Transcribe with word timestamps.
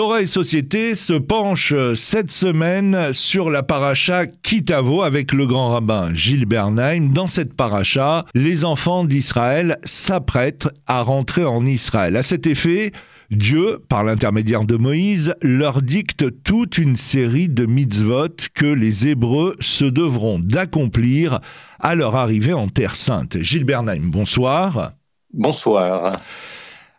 Torah 0.00 0.22
et 0.22 0.26
Société 0.26 0.94
se 0.94 1.12
penche 1.12 1.74
cette 1.94 2.32
semaine 2.32 3.12
sur 3.12 3.50
la 3.50 3.62
paracha 3.62 4.26
Kitavo 4.26 5.02
avec 5.02 5.30
le 5.34 5.46
grand 5.46 5.68
rabbin 5.68 6.14
Gilles. 6.14 6.46
Dans 6.46 7.26
cette 7.26 7.52
paracha, 7.52 8.24
les 8.34 8.64
enfants 8.64 9.04
d'Israël 9.04 9.76
s'apprêtent 9.84 10.70
à 10.86 11.02
rentrer 11.02 11.44
en 11.44 11.66
Israël. 11.66 12.16
À 12.16 12.22
cet 12.22 12.46
effet, 12.46 12.92
Dieu, 13.30 13.78
par 13.90 14.02
l'intermédiaire 14.02 14.64
de 14.64 14.76
Moïse, 14.76 15.34
leur 15.42 15.82
dicte 15.82 16.42
toute 16.44 16.78
une 16.78 16.96
série 16.96 17.50
de 17.50 17.66
mitzvot 17.66 18.34
que 18.54 18.64
les 18.64 19.06
Hébreux 19.06 19.54
se 19.60 19.84
devront 19.84 20.38
d'accomplir 20.38 21.40
à 21.78 21.94
leur 21.94 22.16
arrivée 22.16 22.54
en 22.54 22.68
Terre 22.68 22.96
Sainte. 22.96 23.36
Gilles 23.42 23.66
bonsoir. 24.00 24.92
Bonsoir. 25.34 26.12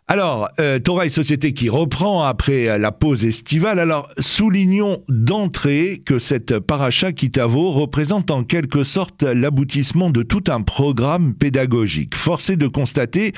Alors, 0.08 0.48
euh, 0.60 0.78
Société 1.08 1.52
qui 1.52 1.68
reprend 1.68 2.24
après 2.24 2.78
la 2.78 2.92
pause 2.92 3.24
estivale. 3.24 3.78
Alors, 3.78 4.08
soulignons 4.18 5.02
d'entrée 5.08 6.02
que 6.04 6.18
cette 6.18 6.58
paracha 6.58 7.12
Kitavo 7.12 7.70
représente 7.70 8.30
en 8.30 8.42
quelque 8.44 8.84
sorte 8.84 9.22
l'aboutissement 9.22 10.10
de 10.10 10.22
tout 10.22 10.44
un 10.48 10.60
programme 10.60 11.34
pédagogique. 11.34 12.14
Forcé 12.14 12.56
de 12.56 12.66
constater 12.66 13.32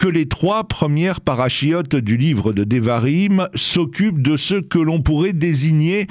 que 0.00 0.08
les 0.08 0.26
trois 0.26 0.64
premières 0.64 1.20
parachiotes 1.20 1.94
du 1.94 2.16
livre 2.16 2.54
de 2.54 2.64
Devarim 2.64 3.48
s'occupent 3.54 4.22
de 4.22 4.38
ce 4.38 4.54
que 4.54 4.78
l'on 4.78 5.02
pourrait 5.02 5.34
désigner 5.34 6.06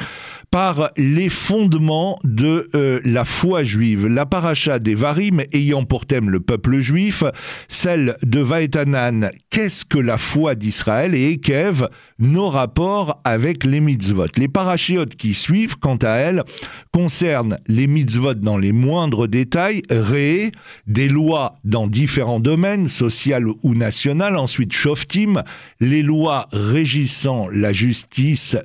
par 0.51 0.91
les 0.97 1.29
fondements 1.29 2.17
de 2.23 2.69
euh, 2.73 2.99
la 3.03 3.25
foi 3.25 3.63
juive. 3.63 4.07
La 4.07 4.25
paracha 4.25 4.79
Devarim 4.79 5.41
ayant 5.53 5.83
pour 5.83 6.05
thème 6.05 6.29
le 6.29 6.39
peuple 6.39 6.79
juif, 6.79 7.23
celle 7.67 8.17
de 8.23 8.39
Vaetanan, 8.39 9.29
qu'est-ce 9.49 9.85
que 9.85 9.99
la 9.99 10.17
foi 10.17 10.55
d'Israël 10.55 11.13
et 11.13 11.33
Ekev, 11.33 11.87
nos 12.17 12.49
rapports 12.49 13.21
avec 13.23 13.63
les 13.63 13.79
mitzvot. 13.79 14.27
Les 14.37 14.47
parachiotes 14.47 15.15
qui 15.15 15.33
suivent, 15.33 15.77
quant 15.77 15.97
à 15.97 16.11
elles, 16.11 16.43
concernent 16.91 17.57
les 17.67 17.87
mitzvot 17.87 18.33
dans 18.33 18.57
les 18.57 18.71
moindres 18.71 19.27
détails, 19.27 19.83
ré, 19.89 20.51
des 20.87 21.09
lois 21.09 21.55
dans 21.63 21.87
différents 21.87 22.39
domaines, 22.39 22.87
social 22.87 23.45
ou 23.63 23.75
national, 23.75 24.35
ensuite 24.35 24.73
shoftim, 24.73 25.43
les 25.79 26.01
lois 26.01 26.47
régissant 26.51 27.47
la 27.51 27.71
justice 27.73 28.57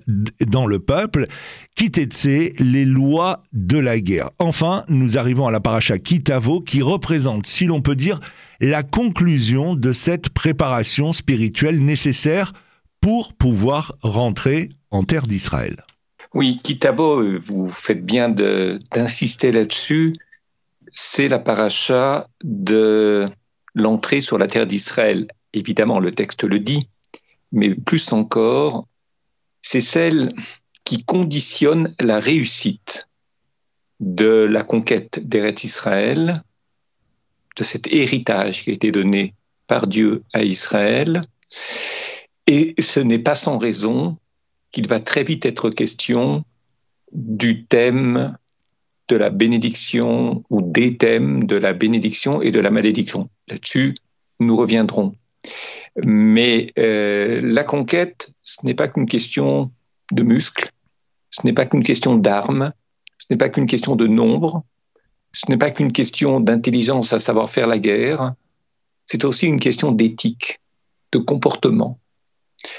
dans 0.46 0.66
le 0.66 0.78
peuple, 0.78 1.26
Kitetse, 1.74 2.52
les 2.58 2.84
lois 2.84 3.42
de 3.52 3.78
la 3.78 3.98
guerre. 3.98 4.30
Enfin, 4.38 4.84
nous 4.88 5.18
arrivons 5.18 5.48
à 5.48 5.50
la 5.50 5.60
paracha 5.60 5.98
Kitavo 5.98 6.60
qui 6.60 6.82
représente, 6.82 7.46
si 7.46 7.66
l'on 7.66 7.80
peut 7.80 7.96
dire, 7.96 8.20
la 8.60 8.82
conclusion 8.84 9.74
de 9.74 9.92
cette 9.92 10.28
préparation 10.28 11.12
spirituelle 11.12 11.84
nécessaire 11.84 12.52
pour 13.00 13.34
pouvoir 13.34 13.96
rentrer 14.02 14.68
en 14.90 15.02
terre 15.02 15.26
d'Israël. 15.26 15.84
Oui, 16.32 16.60
Kitavo, 16.62 17.38
vous 17.38 17.68
faites 17.68 18.04
bien 18.04 18.28
d'insister 18.28 19.52
là-dessus, 19.52 20.14
c'est 20.92 21.28
la 21.28 21.40
paracha 21.40 22.26
de 22.44 23.26
l'entrée 23.74 24.20
sur 24.20 24.38
la 24.38 24.46
terre 24.46 24.66
d'Israël. 24.66 25.26
Évidemment, 25.52 25.98
le 25.98 26.12
texte 26.12 26.44
le 26.44 26.60
dit, 26.60 26.88
mais 27.52 27.74
plus 27.74 28.12
encore, 28.12 28.86
c'est 29.60 29.80
celle 29.80 30.32
qui 30.84 31.04
conditionne 31.04 31.94
la 31.98 32.18
réussite 32.18 33.08
de 34.00 34.44
la 34.44 34.62
conquête 34.62 35.26
d'Eretz 35.26 35.64
Israël, 35.64 36.42
de 37.56 37.64
cet 37.64 37.92
héritage 37.92 38.62
qui 38.62 38.70
a 38.70 38.74
été 38.74 38.90
donné 38.92 39.34
par 39.66 39.86
Dieu 39.86 40.22
à 40.32 40.42
Israël. 40.42 41.22
Et 42.46 42.74
ce 42.78 43.00
n'est 43.00 43.18
pas 43.18 43.34
sans 43.34 43.58
raison 43.58 44.18
qu'il 44.70 44.88
va 44.88 45.00
très 45.00 45.24
vite 45.24 45.46
être 45.46 45.70
question 45.70 46.44
du 47.12 47.64
thème 47.64 48.36
de 49.08 49.16
la 49.16 49.30
bénédiction 49.30 50.42
ou 50.50 50.62
des 50.62 50.96
thèmes 50.96 51.46
de 51.46 51.56
la 51.56 51.72
bénédiction 51.72 52.42
et 52.42 52.50
de 52.50 52.60
la 52.60 52.70
malédiction. 52.70 53.28
Là-dessus, 53.48 53.94
nous 54.40 54.56
reviendrons. 54.56 55.14
Mais 56.02 56.72
euh, 56.78 57.40
la 57.42 57.62
conquête, 57.62 58.34
ce 58.42 58.66
n'est 58.66 58.74
pas 58.74 58.88
qu'une 58.88 59.06
question 59.06 59.70
de 60.10 60.22
muscles, 60.22 60.70
ce 61.34 61.44
n'est 61.44 61.52
pas 61.52 61.66
qu'une 61.66 61.82
question 61.82 62.14
d'armes, 62.14 62.72
ce 63.18 63.26
n'est 63.30 63.36
pas 63.36 63.48
qu'une 63.48 63.66
question 63.66 63.96
de 63.96 64.06
nombre, 64.06 64.62
ce 65.32 65.50
n'est 65.50 65.58
pas 65.58 65.72
qu'une 65.72 65.90
question 65.90 66.38
d'intelligence 66.38 67.12
à 67.12 67.18
savoir 67.18 67.50
faire 67.50 67.66
la 67.66 67.80
guerre, 67.80 68.34
c'est 69.06 69.24
aussi 69.24 69.48
une 69.48 69.58
question 69.58 69.90
d'éthique, 69.90 70.60
de 71.10 71.18
comportement. 71.18 71.98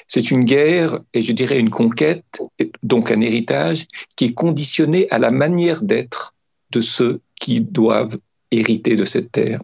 C'est 0.08 0.32
une 0.32 0.46
guerre 0.46 0.98
et 1.14 1.22
je 1.22 1.34
dirais 1.34 1.60
une 1.60 1.70
conquête, 1.70 2.42
donc 2.82 3.12
un 3.12 3.20
héritage, 3.20 3.88
qui 4.16 4.26
est 4.26 4.34
conditionné 4.34 5.10
à 5.12 5.20
la 5.20 5.32
manière 5.32 5.82
d'être 5.82 6.34
de 6.72 6.80
ceux 6.80 7.20
qui 7.36 7.60
doivent 7.60 8.18
hériter 8.52 8.96
de 8.96 9.04
cette 9.04 9.34
terre. 9.34 9.60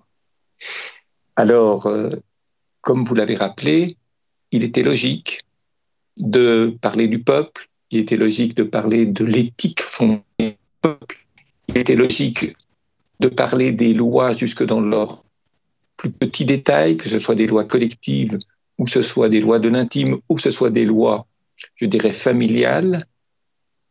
Alors, 1.37 1.87
euh, 1.87 2.13
comme 2.81 3.05
vous 3.05 3.15
l'avez 3.15 3.35
rappelé, 3.35 3.95
il 4.51 4.65
était 4.65 4.83
logique 4.83 5.39
de 6.17 6.77
parler 6.81 7.07
du 7.07 7.23
peuple, 7.23 7.70
il 7.91 7.99
était 7.99 8.17
logique 8.17 8.55
de 8.55 8.63
parler 8.63 9.05
de 9.05 9.25
l'éthique 9.25 9.81
fondée 9.81 10.57
peuple, 10.81 11.25
il 11.67 11.77
était 11.77 11.95
logique 11.95 12.55
de 13.19 13.27
parler 13.27 13.71
des 13.71 13.93
lois 13.93 14.33
jusque 14.33 14.65
dans 14.65 14.81
leurs 14.81 15.23
plus 15.97 16.11
petits 16.11 16.45
détails, 16.45 16.97
que 16.97 17.09
ce 17.09 17.19
soit 17.19 17.35
des 17.35 17.47
lois 17.47 17.65
collectives 17.65 18.39
ou 18.81 18.85
que 18.85 18.91
ce 18.91 19.03
soit 19.03 19.29
des 19.29 19.39
lois 19.39 19.59
de 19.59 19.69
l'intime, 19.69 20.17
ou 20.27 20.35
que 20.35 20.41
ce 20.41 20.49
soit 20.49 20.71
des 20.71 20.85
lois, 20.85 21.27
je 21.75 21.85
dirais, 21.85 22.13
familiales. 22.13 23.05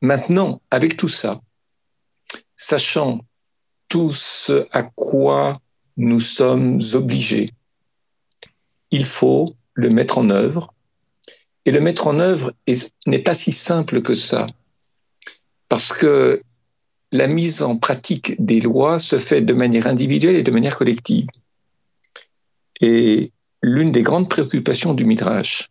Maintenant, 0.02 0.60
avec 0.72 0.96
tout 0.96 1.06
ça, 1.06 1.40
sachant 2.56 3.20
tout 3.86 4.10
ce 4.10 4.66
à 4.72 4.82
quoi 4.82 5.60
nous 5.96 6.18
sommes 6.18 6.80
obligés, 6.94 7.50
il 8.90 9.04
faut 9.04 9.54
le 9.74 9.90
mettre 9.90 10.18
en 10.18 10.30
œuvre. 10.30 10.74
Et 11.66 11.72
le 11.72 11.80
mettre 11.80 12.06
en 12.06 12.18
œuvre 12.18 12.52
n'est 13.06 13.18
pas 13.18 13.34
si 13.34 13.52
simple 13.52 14.02
que 14.02 14.14
ça, 14.14 14.46
parce 15.68 15.92
que 15.92 16.42
la 17.12 17.26
mise 17.26 17.62
en 17.62 17.76
pratique 17.76 18.42
des 18.42 18.60
lois 18.60 18.98
se 18.98 19.18
fait 19.18 19.42
de 19.42 19.52
manière 19.52 19.86
individuelle 19.86 20.36
et 20.36 20.42
de 20.42 20.50
manière 20.50 20.76
collective. 20.76 21.26
Et 22.80 23.32
l'une 23.62 23.92
des 23.92 24.02
grandes 24.02 24.28
préoccupations 24.28 24.94
du 24.94 25.04
Midrash 25.04 25.70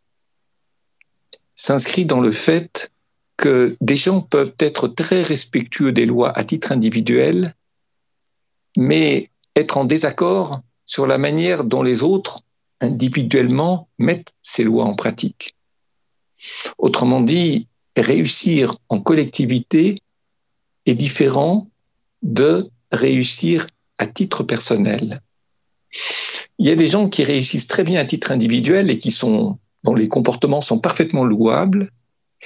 s'inscrit 1.55 2.06
dans 2.06 2.19
le 2.19 2.31
fait 2.31 2.91
que 3.38 3.75
des 3.81 3.95
gens 3.95 4.21
peuvent 4.21 4.56
être 4.59 4.88
très 4.88 5.21
respectueux 5.21 5.91
des 5.91 6.06
lois 6.06 6.38
à 6.38 6.44
titre 6.44 6.71
individuel, 6.71 7.53
mais 8.77 9.29
être 9.56 9.77
en 9.77 9.85
désaccord 9.85 10.61
sur 10.85 11.07
la 11.07 11.17
manière 11.17 11.63
dont 11.63 11.83
les 11.83 12.03
autres, 12.03 12.41
individuellement, 12.81 13.88
mettent 13.97 14.33
ces 14.41 14.63
lois 14.63 14.85
en 14.85 14.94
pratique. 14.94 15.56
Autrement 16.77 17.22
dit, 17.22 17.67
réussir 17.95 18.75
en 18.89 19.00
collectivité 19.01 20.01
est 20.85 20.95
différent 20.95 21.67
de 22.22 22.69
réussir 22.91 23.67
à 23.97 24.07
titre 24.07 24.44
personnel. 24.44 25.22
Il 26.57 26.67
y 26.67 26.72
a 26.72 26.75
des 26.75 26.88
gens 26.88 27.09
qui 27.09 27.23
réussissent 27.23 27.67
très 27.67 27.83
bien 27.83 28.00
à 28.00 28.05
titre 28.05 28.31
individuel 28.31 28.89
et 28.89 28.97
qui 28.97 29.11
sont, 29.11 29.59
dont 29.83 29.95
les 29.95 30.07
comportements 30.07 30.61
sont 30.61 30.79
parfaitement 30.79 31.25
louables, 31.25 31.89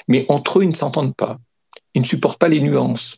mais 0.07 0.25
entre 0.29 0.59
eux, 0.59 0.63
ils 0.63 0.69
ne 0.69 0.75
s'entendent 0.75 1.15
pas. 1.15 1.39
Ils 1.93 2.01
ne 2.01 2.07
supportent 2.07 2.39
pas 2.39 2.47
les 2.47 2.61
nuances. 2.61 3.17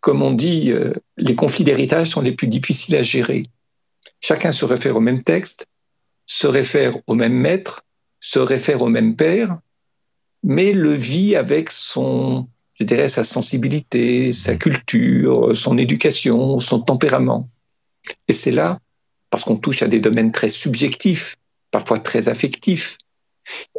Comme 0.00 0.22
on 0.22 0.32
dit, 0.32 0.72
euh, 0.72 0.92
les 1.16 1.34
conflits 1.34 1.64
d'héritage 1.64 2.10
sont 2.10 2.22
les 2.22 2.32
plus 2.32 2.48
difficiles 2.48 2.96
à 2.96 3.02
gérer. 3.02 3.46
Chacun 4.20 4.52
se 4.52 4.64
réfère 4.64 4.96
au 4.96 5.00
même 5.00 5.22
texte, 5.22 5.66
se 6.26 6.46
réfère 6.46 6.94
au 7.06 7.14
même 7.14 7.34
maître, 7.34 7.86
se 8.18 8.38
réfère 8.38 8.82
au 8.82 8.88
même 8.88 9.16
père, 9.16 9.58
mais 10.42 10.72
le 10.72 10.94
vit 10.94 11.36
avec 11.36 11.70
son, 11.70 12.48
je 12.74 12.84
dirais, 12.84 13.08
sa 13.08 13.24
sensibilité, 13.24 14.32
sa 14.32 14.56
culture, 14.56 15.56
son 15.56 15.78
éducation, 15.78 16.60
son 16.60 16.80
tempérament. 16.80 17.48
Et 18.28 18.32
c'est 18.32 18.50
là 18.50 18.78
parce 19.30 19.44
qu'on 19.44 19.56
touche 19.56 19.82
à 19.82 19.88
des 19.88 20.00
domaines 20.00 20.32
très 20.32 20.48
subjectifs, 20.48 21.36
parfois 21.70 21.98
très 21.98 22.28
affectifs. 22.28 22.98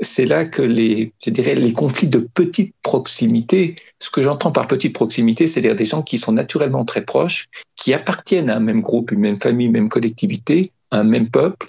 C'est 0.02 0.26
là 0.26 0.46
que 0.46 0.62
les, 0.62 1.14
je 1.24 1.30
dirais, 1.30 1.56
les 1.56 1.74
conflits 1.74 2.08
de 2.08 2.20
petite 2.20 2.74
proximité, 2.82 3.76
ce 4.00 4.10
que 4.10 4.22
j'entends 4.22 4.52
par 4.52 4.68
petite 4.68 4.94
proximité, 4.94 5.48
c'est-à-dire 5.48 5.76
des 5.76 5.86
gens 5.86 6.02
qui 6.02 6.18
sont 6.18 6.32
naturellement 6.32 6.86
très 6.86 7.04
proches, 7.04 7.48
qui 7.76 7.94
appartiennent 7.94 8.50
à 8.50 8.58
un 8.58 8.62
même 8.62 8.82
groupe, 8.82 9.12
une 9.12 9.20
même 9.20 9.40
famille, 9.40 9.68
une 9.68 9.74
même 9.74 9.90
collectivité, 9.90 10.72
un 10.92 11.04
même 11.04 11.30
peuple, 11.30 11.68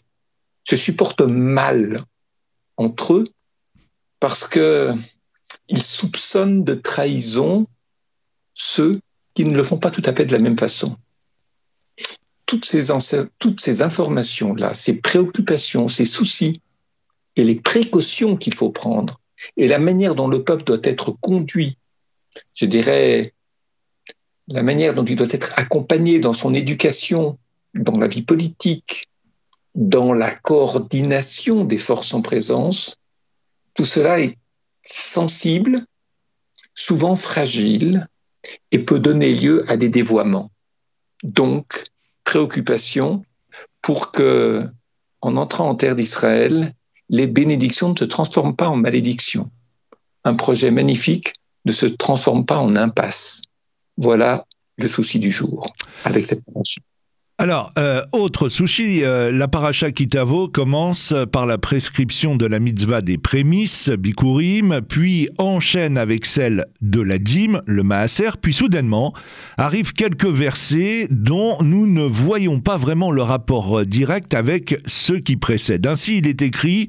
se 0.64 0.76
supportent 0.76 1.22
mal 1.22 2.02
entre 2.76 3.14
eux 3.14 3.28
parce 4.22 4.46
que 4.46 4.94
ils 5.68 5.82
soupçonnent 5.82 6.62
de 6.62 6.74
trahison 6.74 7.66
ceux 8.54 9.00
qui 9.34 9.44
ne 9.44 9.56
le 9.56 9.64
font 9.64 9.78
pas 9.78 9.90
tout 9.90 10.02
à 10.04 10.14
fait 10.14 10.24
de 10.24 10.30
la 10.30 10.38
même 10.38 10.56
façon. 10.56 10.96
Toutes 12.46 12.64
ces, 12.64 12.92
toutes 13.40 13.60
ces 13.60 13.82
informations-là, 13.82 14.74
ces 14.74 15.00
préoccupations, 15.00 15.88
ces 15.88 16.04
soucis 16.04 16.62
et 17.34 17.42
les 17.42 17.56
précautions 17.56 18.36
qu'il 18.36 18.54
faut 18.54 18.70
prendre, 18.70 19.18
et 19.56 19.66
la 19.66 19.80
manière 19.80 20.14
dont 20.14 20.28
le 20.28 20.44
peuple 20.44 20.62
doit 20.62 20.78
être 20.84 21.10
conduit, 21.20 21.76
je 22.54 22.66
dirais, 22.66 23.34
la 24.46 24.62
manière 24.62 24.94
dont 24.94 25.04
il 25.04 25.16
doit 25.16 25.26
être 25.32 25.52
accompagné 25.56 26.20
dans 26.20 26.32
son 26.32 26.54
éducation, 26.54 27.40
dans 27.74 27.98
la 27.98 28.06
vie 28.06 28.22
politique, 28.22 29.08
dans 29.74 30.12
la 30.12 30.32
coordination 30.32 31.64
des 31.64 31.78
forces 31.78 32.14
en 32.14 32.22
présence, 32.22 33.01
tout 33.74 33.84
cela 33.84 34.20
est 34.20 34.38
sensible, 34.82 35.80
souvent 36.74 37.16
fragile, 37.16 38.06
et 38.70 38.80
peut 38.80 38.98
donner 38.98 39.34
lieu 39.34 39.64
à 39.70 39.76
des 39.76 39.88
dévoiements. 39.88 40.50
Donc, 41.22 41.84
préoccupation 42.24 43.24
pour 43.80 44.10
que, 44.10 44.66
en 45.20 45.36
entrant 45.36 45.68
en 45.68 45.74
terre 45.74 45.96
d'Israël, 45.96 46.72
les 47.08 47.26
bénédictions 47.26 47.90
ne 47.90 47.96
se 47.96 48.04
transforment 48.04 48.56
pas 48.56 48.68
en 48.68 48.76
malédictions. 48.76 49.50
Un 50.24 50.34
projet 50.34 50.70
magnifique 50.70 51.34
ne 51.64 51.72
se 51.72 51.86
transforme 51.86 52.44
pas 52.44 52.58
en 52.58 52.74
impasse. 52.74 53.42
Voilà 53.96 54.46
le 54.78 54.88
souci 54.88 55.18
du 55.18 55.30
jour 55.30 55.72
avec 56.04 56.26
cette 56.26 56.44
alors, 57.42 57.72
euh, 57.76 58.02
autre 58.12 58.48
souci, 58.48 59.02
euh, 59.02 59.32
la 59.32 59.48
paracha 59.48 59.90
Kitavo 59.90 60.46
commence 60.46 61.12
par 61.32 61.44
la 61.44 61.58
prescription 61.58 62.36
de 62.36 62.46
la 62.46 62.60
mitzvah 62.60 63.00
des 63.00 63.18
prémices, 63.18 63.90
Bikurim, 63.90 64.80
puis 64.88 65.28
enchaîne 65.38 65.98
avec 65.98 66.24
celle 66.24 66.66
de 66.82 67.00
la 67.00 67.18
dîme, 67.18 67.60
le 67.66 67.82
maaser, 67.82 68.36
puis 68.40 68.52
soudainement 68.52 69.12
arrivent 69.56 69.92
quelques 69.92 70.24
versets 70.24 71.08
dont 71.10 71.60
nous 71.62 71.88
ne 71.88 72.04
voyons 72.04 72.60
pas 72.60 72.76
vraiment 72.76 73.10
le 73.10 73.22
rapport 73.22 73.84
direct 73.86 74.34
avec 74.34 74.80
ceux 74.86 75.18
qui 75.18 75.36
précèdent. 75.36 75.88
Ainsi, 75.88 76.18
il 76.18 76.28
est 76.28 76.42
écrit 76.42 76.86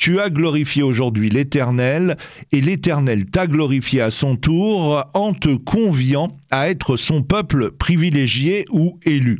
tu 0.00 0.18
as 0.18 0.30
glorifié 0.30 0.82
aujourd'hui 0.82 1.28
l'Éternel, 1.28 2.16
et 2.52 2.62
l'Éternel 2.62 3.26
t'a 3.26 3.46
glorifié 3.46 4.00
à 4.00 4.10
son 4.10 4.36
tour 4.36 5.04
en 5.12 5.34
te 5.34 5.54
conviant 5.54 6.28
à 6.50 6.70
être 6.70 6.96
son 6.96 7.22
peuple 7.22 7.70
privilégié 7.70 8.64
ou 8.70 8.98
élu. 9.04 9.38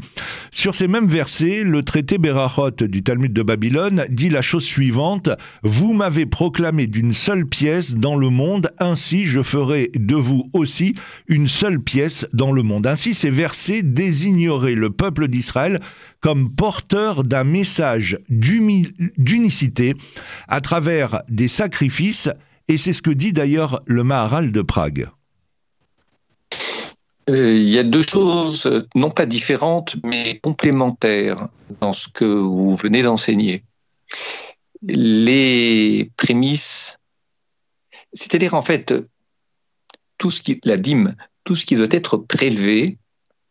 Sur 0.53 0.75
ces 0.75 0.89
mêmes 0.89 1.07
versets, 1.07 1.63
le 1.63 1.83
traité 1.83 2.19
Berachot 2.19 2.71
du 2.73 3.03
Talmud 3.03 3.33
de 3.33 3.43
Babylone 3.43 4.05
dit 4.11 4.31
la 4.31 4.43
chose 4.43 4.65
suivante 4.65 5.31
Vous 5.63 5.93
m'avez 5.93 6.27
proclamé 6.27 6.89
d'une 6.89 7.15
seule 7.15 7.47
pièce 7.47 7.95
dans 7.95 8.17
le 8.17 8.31
monde, 8.31 8.71
ainsi 8.79 9.27
je 9.27 9.43
ferai 9.43 9.91
de 9.95 10.17
vous 10.17 10.51
aussi 10.53 10.97
une 11.29 11.47
seule 11.47 11.81
pièce 11.81 12.27
dans 12.33 12.51
le 12.51 12.63
monde. 12.63 12.89
Ainsi, 12.89 13.15
ces 13.15 13.31
versets 13.31 13.83
désigneraient 13.83 14.75
le 14.75 14.91
peuple 14.91 15.29
d'Israël 15.29 15.81
comme 16.21 16.51
porteur 16.51 17.23
d'un 17.23 17.45
message 17.45 18.19
d'unicité 18.29 19.95
à 20.49 20.61
travers 20.61 21.23
des 21.29 21.49
sacrifices, 21.49 22.29
et 22.69 22.77
c'est 22.77 22.93
ce 22.93 23.03
que 23.03 23.11
dit 23.11 23.33
d'ailleurs 23.33 23.83
le 23.87 24.03
Maharal 24.05 24.51
de 24.51 24.63
Prague. 24.63 25.07
Euh, 27.31 27.55
il 27.55 27.71
y 27.71 27.79
a 27.79 27.85
deux 27.85 28.03
choses, 28.03 28.87
non 28.97 29.11
pas 29.11 29.25
différentes, 29.25 29.97
mais 30.03 30.41
complémentaires 30.41 31.47
dans 31.81 31.93
ce 31.93 32.09
que 32.09 32.25
vous 32.25 32.75
venez 32.75 33.03
d'enseigner. 33.03 33.63
Les 34.83 36.11
prémices, 36.17 36.99
c'est-à-dire 38.13 38.55
en 38.55 38.63
fait, 38.63 38.93
tout 40.19 40.31
ce 40.31 40.43
qui, 40.43 40.61
la 40.65 40.77
dîme, 40.77 41.15
tout 41.45 41.55
ce 41.55 41.65
qui 41.65 41.77
doit 41.77 41.87
être 41.91 42.17
prélevé 42.17 42.99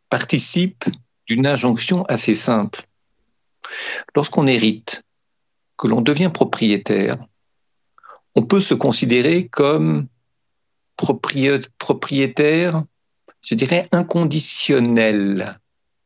participe 0.09 0.83
d'une 1.27 1.47
injonction 1.47 2.03
assez 2.05 2.35
simple. 2.35 2.85
Lorsqu'on 4.13 4.47
hérite, 4.47 5.03
que 5.77 5.87
l'on 5.87 6.01
devient 6.01 6.31
propriétaire, 6.33 7.15
on 8.35 8.43
peut 8.43 8.59
se 8.59 8.73
considérer 8.73 9.47
comme 9.47 10.07
propriétaire, 10.97 12.83
je 13.41 13.55
dirais, 13.55 13.87
inconditionnel. 13.91 15.59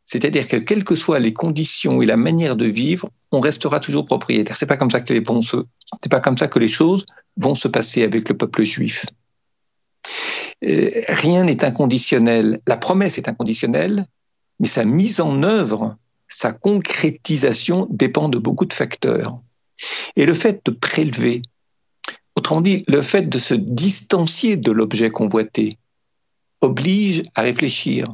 C'est-à-dire 0.05 0.47
que 0.47 0.57
quelles 0.57 0.83
que 0.83 0.95
soient 0.95 1.19
les 1.19 1.33
conditions 1.33 2.01
et 2.01 2.05
la 2.05 2.17
manière 2.17 2.55
de 2.55 2.65
vivre, 2.65 3.09
on 3.31 3.39
restera 3.39 3.79
toujours 3.79 4.05
propriétaire. 4.05 4.57
C'est 4.57 4.65
pas 4.65 4.77
comme 4.77 4.89
ça 4.89 4.99
que 5.01 5.13
les 5.13 5.21
pas 5.21 6.19
comme 6.19 6.37
ça 6.37 6.47
que 6.47 6.59
les 6.59 6.67
choses 6.67 7.05
vont 7.37 7.55
se 7.55 7.67
passer 7.67 8.03
avec 8.03 8.29
le 8.29 8.37
peuple 8.37 8.63
juif. 8.63 9.05
Euh, 10.63 10.91
rien 11.07 11.45
n'est 11.45 11.63
inconditionnel. 11.63 12.59
La 12.67 12.77
promesse 12.77 13.17
est 13.17 13.27
inconditionnelle, 13.27 14.05
mais 14.59 14.67
sa 14.67 14.85
mise 14.85 15.21
en 15.21 15.43
œuvre, 15.43 15.95
sa 16.27 16.51
concrétisation 16.51 17.87
dépend 17.89 18.29
de 18.29 18.37
beaucoup 18.37 18.65
de 18.65 18.73
facteurs. 18.73 19.39
Et 20.15 20.25
le 20.25 20.33
fait 20.33 20.61
de 20.65 20.71
prélever, 20.71 21.41
autrement 22.35 22.61
dit, 22.61 22.83
le 22.87 23.01
fait 23.01 23.29
de 23.29 23.37
se 23.37 23.53
distancier 23.53 24.57
de 24.57 24.71
l'objet 24.71 25.09
convoité, 25.09 25.77
oblige 26.63 27.23
à 27.35 27.41
réfléchir, 27.41 28.07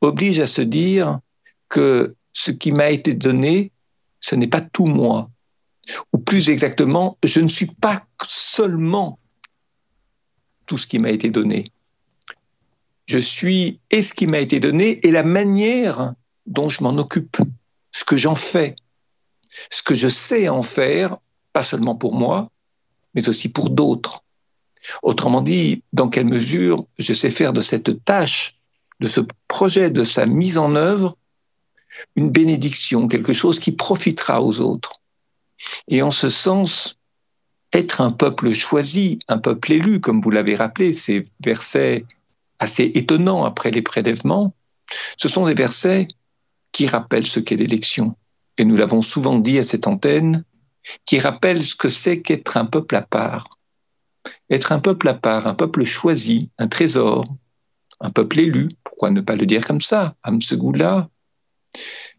oblige 0.00 0.40
à 0.40 0.46
se 0.46 0.62
dire 0.62 1.20
que 1.68 2.14
ce 2.32 2.50
qui 2.50 2.72
m'a 2.72 2.90
été 2.90 3.14
donné, 3.14 3.72
ce 4.20 4.34
n'est 4.34 4.46
pas 4.46 4.60
tout 4.60 4.86
moi. 4.86 5.30
Ou 6.12 6.18
plus 6.18 6.50
exactement, 6.50 7.16
je 7.24 7.40
ne 7.40 7.48
suis 7.48 7.66
pas 7.66 8.04
seulement 8.26 9.18
tout 10.66 10.76
ce 10.76 10.86
qui 10.86 10.98
m'a 10.98 11.10
été 11.10 11.30
donné 11.30 11.64
je 13.10 13.18
suis 13.18 13.80
et 13.90 14.02
ce 14.02 14.14
qui 14.14 14.28
m'a 14.28 14.38
été 14.38 14.60
donné 14.60 15.04
et 15.04 15.10
la 15.10 15.24
manière 15.24 16.14
dont 16.46 16.68
je 16.68 16.84
m'en 16.84 16.96
occupe, 16.96 17.38
ce 17.90 18.04
que 18.04 18.16
j'en 18.16 18.36
fais, 18.36 18.76
ce 19.68 19.82
que 19.82 19.96
je 19.96 20.08
sais 20.08 20.48
en 20.48 20.62
faire, 20.62 21.16
pas 21.52 21.64
seulement 21.64 21.96
pour 21.96 22.14
moi, 22.14 22.48
mais 23.14 23.28
aussi 23.28 23.48
pour 23.48 23.70
d'autres. 23.70 24.22
Autrement 25.02 25.42
dit, 25.42 25.82
dans 25.92 26.08
quelle 26.08 26.26
mesure 26.26 26.84
je 26.98 27.12
sais 27.12 27.30
faire 27.30 27.52
de 27.52 27.60
cette 27.60 28.04
tâche, 28.04 28.58
de 29.00 29.06
ce 29.06 29.20
projet, 29.48 29.90
de 29.90 30.04
sa 30.04 30.26
mise 30.26 30.58
en 30.58 30.74
œuvre, 30.74 31.16
une 32.16 32.30
bénédiction, 32.30 33.08
quelque 33.08 33.32
chose 33.32 33.58
qui 33.58 33.72
profitera 33.72 34.42
aux 34.42 34.60
autres. 34.60 35.00
Et 35.88 36.02
en 36.02 36.10
ce 36.10 36.28
sens, 36.28 36.98
être 37.72 38.00
un 38.00 38.10
peuple 38.10 38.52
choisi, 38.52 39.18
un 39.28 39.38
peuple 39.38 39.72
élu, 39.72 40.00
comme 40.00 40.20
vous 40.20 40.30
l'avez 40.30 40.54
rappelé, 40.54 40.92
ces 40.92 41.24
versets 41.44 42.04
assez 42.58 42.90
étonnant 42.94 43.44
après 43.44 43.70
les 43.70 43.82
prélèvements, 43.82 44.54
ce 45.16 45.28
sont 45.28 45.46
des 45.46 45.54
versets 45.54 46.08
qui 46.72 46.86
rappellent 46.86 47.26
ce 47.26 47.40
qu'est 47.40 47.56
l'élection. 47.56 48.16
Et 48.58 48.64
nous 48.64 48.76
l'avons 48.76 49.02
souvent 49.02 49.38
dit 49.38 49.58
à 49.58 49.62
cette 49.62 49.86
antenne, 49.86 50.44
qui 51.06 51.18
rappellent 51.18 51.64
ce 51.64 51.74
que 51.74 51.88
c'est 51.88 52.20
qu'être 52.22 52.56
un 52.56 52.66
peuple 52.66 52.96
à 52.96 53.02
part. 53.02 53.44
Être 54.50 54.72
un 54.72 54.80
peuple 54.80 55.08
à 55.08 55.14
part, 55.14 55.46
un 55.46 55.54
peuple 55.54 55.84
choisi, 55.84 56.50
un 56.58 56.68
trésor, 56.68 57.24
un 58.00 58.10
peuple 58.10 58.40
élu, 58.40 58.70
pourquoi 58.84 59.10
ne 59.10 59.20
pas 59.20 59.36
le 59.36 59.46
dire 59.46 59.66
comme 59.66 59.80
ça, 59.80 60.14
Amsegoula, 60.22 61.08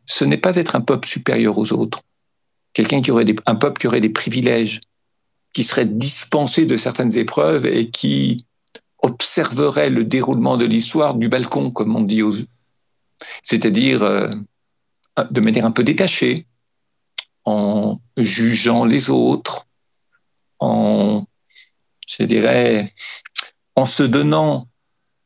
ce 0.06 0.26
n'est 0.26 0.38
pas 0.38 0.56
être 0.56 0.76
un 0.76 0.82
peuple 0.82 1.08
supérieur 1.08 1.58
aux 1.58 1.74
autres, 1.74 2.02
quelqu'un 2.74 3.02
qui 3.02 3.12
aurait 3.12 3.26
un 3.46 3.56
peuple 3.56 3.80
qui 3.80 3.88
aurait 3.88 4.02
des 4.02 4.10
privilèges, 4.10 4.82
qui 5.54 5.64
serait 5.64 5.86
dispensé 5.86 6.66
de 6.66 6.78
certaines 6.78 7.18
épreuves 7.18 7.66
et 7.66 7.90
qui 7.90 8.46
observerait 9.00 9.90
le 9.90 10.04
déroulement 10.06 10.58
de 10.58 10.66
l'histoire 10.66 11.16
du 11.16 11.28
balcon, 11.28 11.72
comme 11.72 11.96
on 11.96 12.02
dit, 12.02 12.22
aux... 12.22 12.34
c'est-à-dire 13.44 14.04
euh, 14.04 14.30
de 15.30 15.42
manière 15.42 15.66
un 15.66 15.72
peu 15.72 15.84
détachée, 15.84 16.46
en 17.44 18.00
jugeant 18.18 18.86
les 18.86 19.10
autres, 19.10 19.66
en, 20.60 21.26
je 22.18 22.24
dirais, 22.24 22.94
en 23.76 23.86
se 23.86 24.04
donnant 24.04 24.68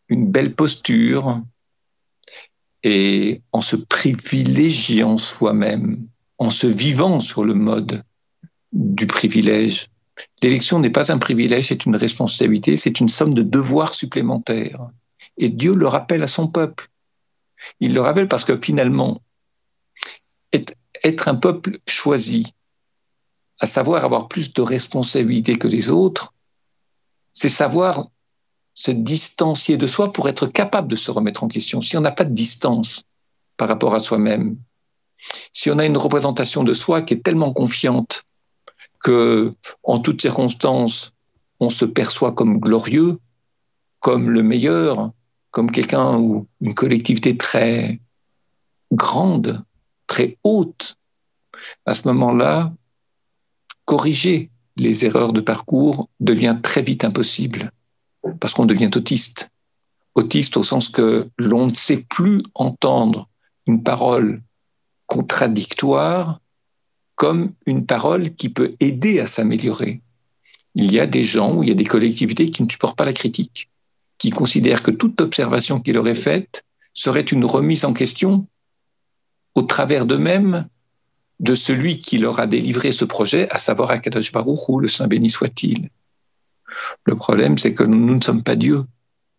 une 0.07 0.31
belle 0.31 0.53
posture 0.53 1.41
et 2.83 3.41
en 3.51 3.61
se 3.61 3.75
privilégiant 3.75 5.17
soi-même, 5.17 6.07
en 6.37 6.51
se 6.51 6.67
vivant 6.67 7.19
sur 7.19 7.43
le 7.43 7.55
mode 7.55 8.03
du 8.71 9.07
privilège. 9.07 9.87
L'élection 10.41 10.79
n'est 10.79 10.91
pas 10.91 11.11
un 11.11 11.17
privilège, 11.17 11.67
c'est 11.67 11.85
une 11.85 11.95
responsabilité, 11.95 12.77
c'est 12.77 12.99
une 12.99 13.09
somme 13.09 13.33
de 13.33 13.41
devoirs 13.41 13.93
supplémentaires. 13.93 14.91
Et 15.37 15.49
Dieu 15.49 15.73
le 15.73 15.87
rappelle 15.87 16.23
à 16.23 16.27
son 16.27 16.47
peuple. 16.47 16.89
Il 17.79 17.93
le 17.93 18.01
rappelle 18.01 18.27
parce 18.27 18.45
que 18.45 18.59
finalement, 18.61 19.21
être 20.53 21.27
un 21.27 21.35
peuple 21.35 21.79
choisi, 21.87 22.53
à 23.59 23.65
savoir 23.65 24.05
avoir 24.05 24.27
plus 24.27 24.53
de 24.53 24.61
responsabilités 24.61 25.57
que 25.57 25.67
les 25.67 25.89
autres, 25.89 26.33
c'est 27.35 27.49
savoir 27.49 28.07
se 28.73 28.91
distancier 28.91 29.77
de 29.77 29.85
soi 29.85 30.11
pour 30.11 30.27
être 30.27 30.47
capable 30.47 30.87
de 30.87 30.95
se 30.95 31.11
remettre 31.11 31.43
en 31.43 31.47
question. 31.47 31.81
Si 31.81 31.95
on 31.95 32.01
n'a 32.01 32.11
pas 32.11 32.23
de 32.23 32.33
distance 32.33 33.03
par 33.57 33.67
rapport 33.67 33.93
à 33.93 33.99
soi-même, 33.99 34.57
si 35.53 35.69
on 35.69 35.77
a 35.77 35.85
une 35.85 35.97
représentation 35.97 36.63
de 36.63 36.73
soi 36.73 37.01
qui 37.01 37.13
est 37.13 37.23
tellement 37.23 37.53
confiante 37.53 38.23
que, 39.03 39.51
en 39.83 39.99
toutes 39.99 40.21
circonstances, 40.21 41.13
on 41.59 41.69
se 41.69 41.85
perçoit 41.85 42.33
comme 42.33 42.59
glorieux, 42.59 43.17
comme 43.99 44.29
le 44.29 44.41
meilleur, 44.41 45.11
comme 45.51 45.71
quelqu'un 45.71 46.17
ou 46.17 46.47
une 46.61 46.73
collectivité 46.73 47.37
très 47.37 47.99
grande, 48.91 49.63
très 50.07 50.37
haute. 50.43 50.95
À 51.85 51.93
ce 51.93 52.07
moment-là, 52.07 52.73
corriger 53.85 54.51
les 54.77 55.05
erreurs 55.05 55.33
de 55.33 55.41
parcours 55.41 56.09
devient 56.19 56.57
très 56.61 56.81
vite 56.81 57.03
impossible 57.03 57.71
parce 58.39 58.53
qu'on 58.53 58.65
devient 58.65 58.91
autiste. 58.95 59.51
Autiste 60.15 60.57
au 60.57 60.63
sens 60.63 60.89
que 60.89 61.29
l'on 61.37 61.67
ne 61.67 61.73
sait 61.73 62.05
plus 62.09 62.41
entendre 62.53 63.29
une 63.67 63.83
parole 63.83 64.41
contradictoire 65.07 66.39
comme 67.15 67.53
une 67.65 67.85
parole 67.85 68.33
qui 68.35 68.49
peut 68.49 68.75
aider 68.79 69.19
à 69.19 69.25
s'améliorer. 69.25 70.01
Il 70.73 70.91
y 70.91 70.99
a 70.99 71.07
des 71.07 71.23
gens 71.23 71.55
ou 71.55 71.63
il 71.63 71.69
y 71.69 71.71
a 71.71 71.75
des 71.75 71.85
collectivités 71.85 72.49
qui 72.49 72.63
ne 72.63 72.69
supportent 72.69 72.97
pas 72.97 73.05
la 73.05 73.13
critique, 73.13 73.69
qui 74.17 74.29
considèrent 74.29 74.83
que 74.83 74.91
toute 74.91 75.21
observation 75.21 75.79
qu'il 75.79 75.97
aurait 75.97 76.15
faite 76.15 76.65
serait 76.93 77.21
une 77.21 77.45
remise 77.45 77.85
en 77.85 77.93
question 77.93 78.47
au 79.53 79.61
travers 79.61 80.05
d'eux-mêmes 80.05 80.67
de 81.39 81.53
celui 81.53 81.99
qui 81.99 82.17
leur 82.17 82.39
a 82.39 82.47
délivré 82.47 82.91
ce 82.91 83.05
projet, 83.05 83.49
à 83.49 83.57
savoir 83.57 83.91
Akadosh 83.91 84.31
Baruch 84.31 84.69
ou 84.69 84.79
le 84.79 84.87
Saint 84.87 85.07
béni 85.07 85.29
soit-il. 85.29 85.89
Le 87.05 87.15
problème, 87.15 87.57
c'est 87.57 87.73
que 87.73 87.83
nous, 87.83 88.15
ne 88.15 88.21
sommes 88.21 88.43
pas 88.43 88.55
Dieu, 88.55 88.83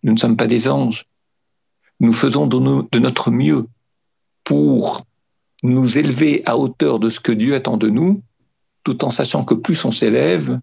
nous 0.02 0.12
ne 0.12 0.18
sommes 0.18 0.36
pas 0.36 0.46
des 0.46 0.68
anges. 0.68 1.06
Nous 2.00 2.12
faisons 2.12 2.46
de, 2.46 2.98
notre 2.98 3.30
mieux 3.30 3.66
pour 4.44 5.02
nous 5.62 5.98
élever 5.98 6.42
à 6.46 6.56
hauteur 6.58 6.98
de 6.98 7.08
ce 7.08 7.20
que 7.20 7.32
Dieu 7.32 7.54
attend 7.54 7.78
de 7.78 7.88
nous, 7.88 8.22
tout 8.84 9.04
en 9.04 9.10
sachant 9.10 9.44
que 9.44 9.54
plus 9.54 9.84
on 9.84 9.90
s'élève, 9.90 10.60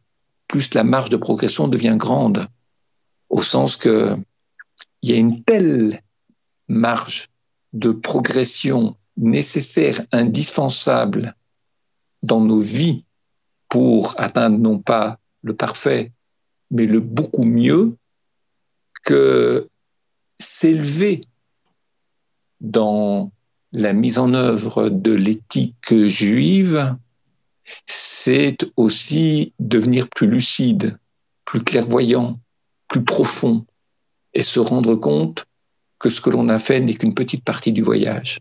plus 0.47 0.73
la 0.75 0.83
marge 0.83 1.09
de 1.09 1.17
progression 1.17 1.67
devient 1.67 1.95
grande, 1.97 2.47
au 3.29 3.41
sens 3.41 3.75
que 3.75 4.15
il 5.01 5.09
y 5.09 5.13
a 5.13 5.17
une 5.17 5.43
telle 5.43 6.01
marge 6.69 7.29
de 7.73 7.91
progression 7.91 8.95
nécessaire, 9.17 10.01
indispensable 10.11 11.35
dans 12.21 12.41
nos 12.41 12.59
vies 12.59 13.05
pour 13.69 14.15
atteindre 14.17 14.57
non 14.57 14.79
pas 14.79 15.19
le 15.41 15.55
parfait, 15.55 16.11
mais 16.71 16.85
le 16.85 16.99
beaucoup 16.99 17.43
mieux, 17.43 17.97
que 19.03 19.69
s'élever 20.39 21.21
dans 22.61 23.31
la 23.71 23.93
mise 23.93 24.17
en 24.17 24.33
œuvre 24.33 24.89
de 24.89 25.11
l'éthique 25.11 25.93
juive, 26.07 26.95
c'est 27.85 28.57
aussi 28.77 29.53
devenir 29.59 30.09
plus 30.09 30.27
lucide, 30.27 30.97
plus 31.45 31.63
clairvoyant, 31.63 32.39
plus 32.87 33.03
profond, 33.03 33.65
et 34.33 34.41
se 34.41 34.59
rendre 34.59 34.95
compte 34.95 35.45
que 35.99 36.09
ce 36.09 36.21
que 36.21 36.29
l'on 36.29 36.49
a 36.49 36.59
fait 36.59 36.81
n'est 36.81 36.95
qu'une 36.95 37.13
petite 37.13 37.43
partie 37.43 37.71
du 37.71 37.81
voyage. 37.81 38.39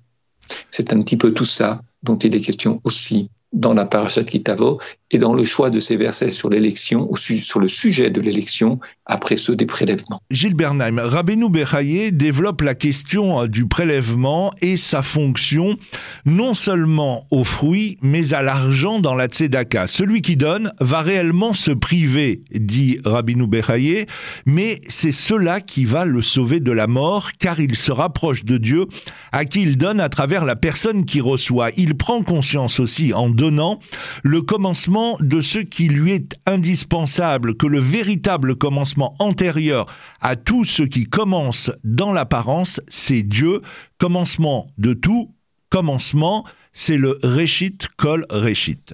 C'est 0.71 0.93
un 0.93 1.01
petit 1.01 1.17
peu 1.17 1.33
tout 1.33 1.45
ça 1.45 1.81
dont 2.03 2.19
il 2.19 2.35
est 2.35 2.41
question 2.41 2.81
aussi 2.85 3.29
dans 3.53 3.75
la 3.75 3.85
parashat 3.85 4.25
Kitavo 4.25 4.81
et 5.11 5.19
dans 5.19 5.35
le 5.35 5.45
choix 5.45 5.69
de 5.69 5.79
ces 5.79 5.97
versets 5.97 6.31
sur 6.31 6.49
l'élection, 6.49 7.09
sur 7.15 7.61
le 7.61 7.69
sujet 7.69 8.11
de 8.11 8.21
l'élection 8.21 8.81
après 9.05 9.37
ceux 9.37 9.55
des 9.55 9.67
prélèvements. 9.67 10.21
Gilles 10.31 10.55
Bernheim, 10.55 10.99
Rabbeinu 10.99 11.51
Bechaye 11.51 12.13
développe 12.13 12.63
la 12.63 12.75
question 12.75 13.43
euh, 13.43 13.49
du 13.49 13.67
prélèvement 13.67 14.53
et 14.63 14.79
sa 14.79 15.03
fonction 15.03 15.77
non 16.25 16.55
seulement 16.55 17.27
aux 17.31 17.45
fruits, 17.45 17.99
mais 18.01 18.33
à 18.33 18.43
l'argent 18.43 19.01
dans 19.01 19.15
la 19.15 19.27
tzedaka. 19.27 19.87
Celui 19.87 20.23
qui 20.23 20.37
donne 20.37 20.73
va 20.81 21.03
réellement 21.03 21.53
se 21.53 21.73
priver, 21.73 22.43
dit 22.55 22.99
Rabbeinu 23.05 23.47
Bechaye, 23.47 24.07
mais 24.47 24.81
c'est 24.89 25.13
cela 25.13 25.61
qui 25.61 25.85
va 25.85 26.07
le 26.07 26.23
sauver 26.23 26.61
de 26.61 26.73
la 26.73 26.87
mort, 26.87 27.33
car 27.39 27.61
il 27.61 27.75
se 27.75 27.93
rapproche 27.93 28.45
de 28.45 28.57
Dieu, 28.57 28.87
à 29.31 29.45
qui 29.45 29.61
il 29.61 29.77
donne 29.77 30.01
à 30.01 30.09
travers 30.09 30.47
la 30.47 30.57
personne 30.57 31.05
qui 31.05 31.21
reçoit. 31.21 31.71
Prend 31.93 32.23
conscience 32.23 32.81
aussi 32.81 33.13
en 33.13 33.31
donnant 33.31 33.79
le 34.23 34.43
commencement 34.43 35.17
de 35.21 35.41
ce 35.41 35.59
qui 35.59 35.89
lui 35.89 36.13
est 36.13 36.35
indispensable, 36.47 37.57
que 37.57 37.67
le 37.67 37.79
véritable 37.79 38.57
commencement 38.57 39.15
antérieur 39.19 39.87
à 40.21 40.37
tout 40.37 40.65
ce 40.65 40.83
qui 40.83 41.05
commence 41.05 41.71
dans 41.85 42.13
l'apparence, 42.13 42.81
c'est 42.89 43.23
Dieu, 43.23 43.61
commencement 43.99 44.67
de 44.79 44.93
tout, 44.93 45.35
commencement, 45.71 46.45
c'est 46.73 46.99
le 46.99 47.19
Réchit 47.23 47.79
Kol 47.97 48.27
Réchit. 48.31 48.85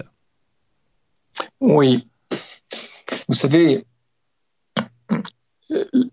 Oui. 1.59 2.07
Vous 3.27 3.35
savez, 3.35 3.85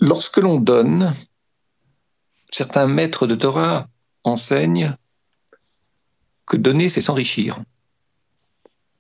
lorsque 0.01 0.39
l'on 0.39 0.61
donne, 0.61 1.13
certains 2.53 2.87
maîtres 2.87 3.27
de 3.27 3.35
Torah 3.35 3.89
enseignent 4.25 4.95
que 6.47 6.57
donner, 6.57 6.89
c'est 6.89 7.01
s'enrichir. 7.01 7.59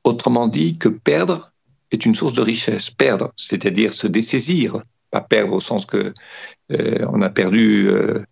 Autrement 0.04 0.48
dit, 0.48 0.76
que 0.78 0.88
perdre 0.88 1.52
est 1.92 2.04
une 2.04 2.14
source 2.14 2.34
de 2.34 2.42
richesse. 2.42 2.90
Perdre, 2.90 3.32
c'est-à-dire 3.36 3.92
se 3.92 4.06
dessaisir, 4.06 4.82
pas 5.10 5.20
perdre 5.20 5.54
au 5.54 5.60
sens 5.60 5.86
que 5.86 6.12
euh, 6.72 7.06
on 7.08 7.22
a 7.22 7.30
perdu 7.30 7.88
euh, 7.88 8.22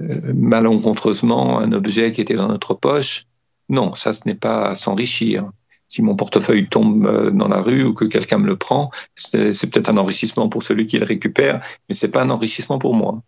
euh, 0.00 0.32
malencontreusement 0.34 1.58
un 1.58 1.72
objet 1.72 2.12
qui 2.12 2.20
était 2.20 2.34
dans 2.34 2.48
notre 2.48 2.74
poche. 2.74 3.26
Non, 3.68 3.92
ça, 3.94 4.12
ce 4.12 4.26
n'est 4.26 4.34
pas 4.34 4.74
s'enrichir. 4.74 5.50
Si 5.88 6.02
mon 6.02 6.14
portefeuille 6.14 6.68
tombe 6.68 7.30
dans 7.32 7.48
la 7.48 7.60
rue 7.60 7.82
ou 7.82 7.94
que 7.94 8.04
quelqu'un 8.04 8.38
me 8.38 8.46
le 8.46 8.56
prend, 8.56 8.90
c'est 9.16 9.70
peut-être 9.70 9.88
un 9.88 9.96
enrichissement 9.96 10.48
pour 10.48 10.62
celui 10.62 10.86
qui 10.86 11.00
le 11.00 11.04
récupère, 11.04 11.60
mais 11.88 11.96
c'est 11.96 12.12
pas 12.12 12.22
un 12.22 12.30
enrichissement 12.30 12.78
pour 12.78 12.94
moi. 12.94 13.20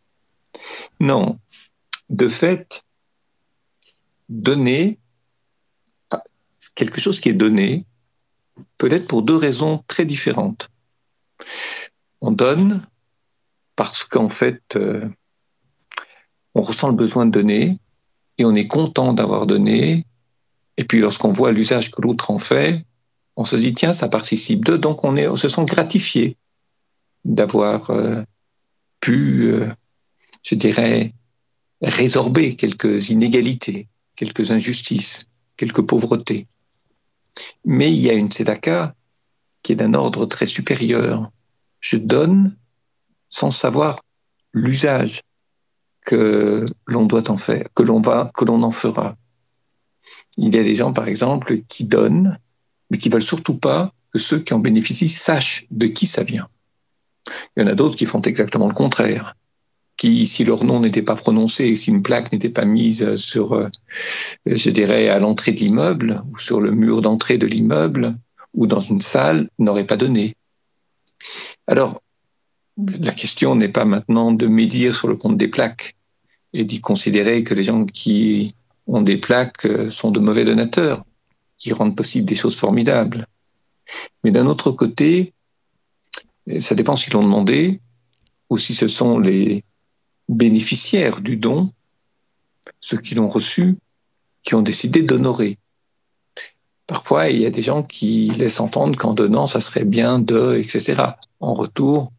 Non. 1.01 1.41
De 2.09 2.29
fait, 2.29 2.85
donner 4.29 5.01
quelque 6.75 7.01
chose 7.01 7.21
qui 7.21 7.29
est 7.29 7.35
donné, 7.35 7.85
peut-être 8.79 9.07
pour 9.07 9.23
deux 9.23 9.37
raisons 9.37 9.83
très 9.89 10.05
différentes. 10.05 10.71
On 12.21 12.31
donne 12.31 12.85
parce 13.77 14.05
qu'en 14.05 14.29
fait, 14.29 14.63
euh, 14.77 15.09
on 16.55 16.63
ressent 16.63 16.89
le 16.89 16.95
besoin 16.95 17.27
de 17.27 17.31
donner 17.31 17.79
et 18.39 18.45
on 18.45 18.55
est 18.55 18.67
content 18.67 19.13
d'avoir 19.13 19.47
donné. 19.47 20.05
Et 20.77 20.85
puis 20.85 21.01
lorsqu'on 21.01 21.33
voit 21.33 21.53
l'usage 21.53 21.91
que 21.91 22.03
l'autre 22.03 22.31
en 22.31 22.39
fait, 22.39 22.85
on 23.37 23.45
se 23.45 23.57
dit 23.57 23.75
tiens, 23.75 23.93
ça 23.93 24.09
participe 24.09 24.65
de, 24.65 24.77
donc 24.77 25.05
on, 25.05 25.17
est, 25.17 25.27
on 25.29 25.37
se 25.37 25.49
sent 25.49 25.65
gratifié 25.65 26.37
d'avoir 27.25 27.91
euh, 27.91 28.23
pu, 29.01 29.53
euh, 29.53 29.69
je 30.43 30.55
dirais, 30.55 31.13
résorber 31.81 32.57
quelques 32.57 33.11
inégalités, 33.11 33.89
quelques 34.17 34.51
injustices, 34.51 35.27
quelques 35.57 35.83
pauvretés. 35.83 36.47
Mais 37.65 37.93
il 37.93 37.99
y 37.99 38.11
a 38.11 38.15
une 38.15 38.31
tzedaka 38.31 38.95
qui 39.63 39.73
est 39.73 39.77
d'un 39.77 39.95
ordre 39.95 40.27
très 40.27 40.47
supérieur. 40.47 41.31
Je 41.81 41.97
donne 41.97 42.57
sans 43.29 43.51
savoir 43.51 43.99
l'usage 44.53 45.23
que 46.05 46.67
l'on 46.87 47.07
doit 47.07 47.31
en 47.31 47.37
faire, 47.37 47.67
que 47.75 47.83
l'on 47.83 48.01
va, 48.01 48.31
que 48.35 48.45
l'on 48.45 48.63
en 48.63 48.71
fera. 48.71 49.17
Il 50.37 50.55
y 50.55 50.59
a 50.59 50.63
des 50.63 50.75
gens, 50.75 50.93
par 50.93 51.09
exemple, 51.09 51.61
qui 51.69 51.85
donnent, 51.85 52.39
mais 52.91 52.99
qui 52.99 53.09
veulent 53.09 53.23
surtout 53.23 53.57
pas 53.57 53.93
que 54.13 54.19
ceux 54.19 54.41
qui 54.41 54.53
en 54.53 54.59
bénéficient 54.59 55.09
sachent 55.09 55.67
de 55.71 55.87
qui 55.87 56.07
ça 56.07 56.23
vient. 56.23 56.49
Il 57.57 57.63
y 57.63 57.65
en 57.65 57.69
a 57.69 57.75
d'autres 57.75 57.97
qui 57.97 58.07
font 58.07 58.23
exactement 58.23 58.69
le 58.69 58.75
contraire 58.75 59.35
si 60.27 60.45
leur 60.45 60.65
nom 60.65 60.81
n'était 60.81 61.03
pas 61.03 61.15
prononcé, 61.15 61.77
si 61.77 61.91
une 61.91 62.03
plaque 62.03 62.33
n'était 62.33 62.51
pas 62.51 62.65
mise 62.65 63.17
sur, 63.17 63.53
euh, 63.53 63.69
je 64.47 64.71
dirais, 64.71 65.09
à 65.09 65.19
l'entrée 65.19 65.53
de 65.53 65.61
l'immeuble 65.61 66.23
ou 66.31 66.39
sur 66.39 66.61
le 66.61 66.73
mur 66.73 67.01
d'entrée 67.03 67.39
de 67.39 67.47
l'immeuble 67.47 68.17
ou 68.55 68.67
dans 68.67 68.81
une 68.81 69.01
salle, 69.01 69.49
n'auraient 69.59 69.87
pas 69.87 69.97
donné. 69.97 70.35
Alors, 71.67 72.03
la 72.77 73.13
question 73.13 73.55
n'est 73.55 73.69
pas 73.69 73.85
maintenant 73.85 74.33
de 74.33 74.47
médire 74.47 74.95
sur 74.95 75.09
le 75.09 75.17
compte 75.17 75.39
des 75.39 75.49
plaques 75.49 75.97
et 76.53 76.65
d'y 76.65 76.81
considérer 76.81 77.45
que 77.45 77.55
les 77.55 77.65
gens 77.65 77.85
qui 77.85 78.55
ont 78.87 79.03
des 79.03 79.17
plaques 79.17 79.67
euh, 79.67 79.89
sont 79.89 80.11
de 80.11 80.21
mauvais 80.21 80.45
donateurs, 80.45 81.05
qui 81.59 81.73
rendent 81.73 81.97
possible 81.97 82.27
des 82.27 82.35
choses 82.35 82.57
formidables. 82.57 83.27
Mais 84.25 84.33
d'un 84.33 84.47
autre 84.47 84.73
côté, 84.73 85.33
ça 86.61 86.75
dépend 86.75 86.97
s'ils 86.97 87.13
l'ont 87.13 87.23
demandé 87.23 87.81
ou 88.51 88.59
si 88.59 88.75
ce 88.75 88.89
sont 88.89 89.19
les, 89.19 89.65
bénéficiaires 90.29 91.21
du 91.21 91.37
don, 91.37 91.71
ceux 92.81 92.99
qui 92.99 93.15
l'ont 93.15 93.29
reçu, 93.29 93.77
qui 94.43 94.55
ont 94.55 94.63
décidé 94.63 95.03
d'honorer. 95.03 95.59
Parfois, 96.87 97.29
il 97.29 97.41
y 97.41 97.47
a 97.47 97.51
des 97.51 97.63
gens 97.63 97.83
qui 97.83 98.31
laissent 98.37 98.61
entendre 98.61 98.99
qu'en 98.99 99.15
donnant, 99.15 99.47
ça 99.47 99.61
serait 99.61 99.85
bien 99.85 100.19
de, 100.19 100.57
etc. 100.57 101.03
En 101.41 101.55
retour, 101.55 102.13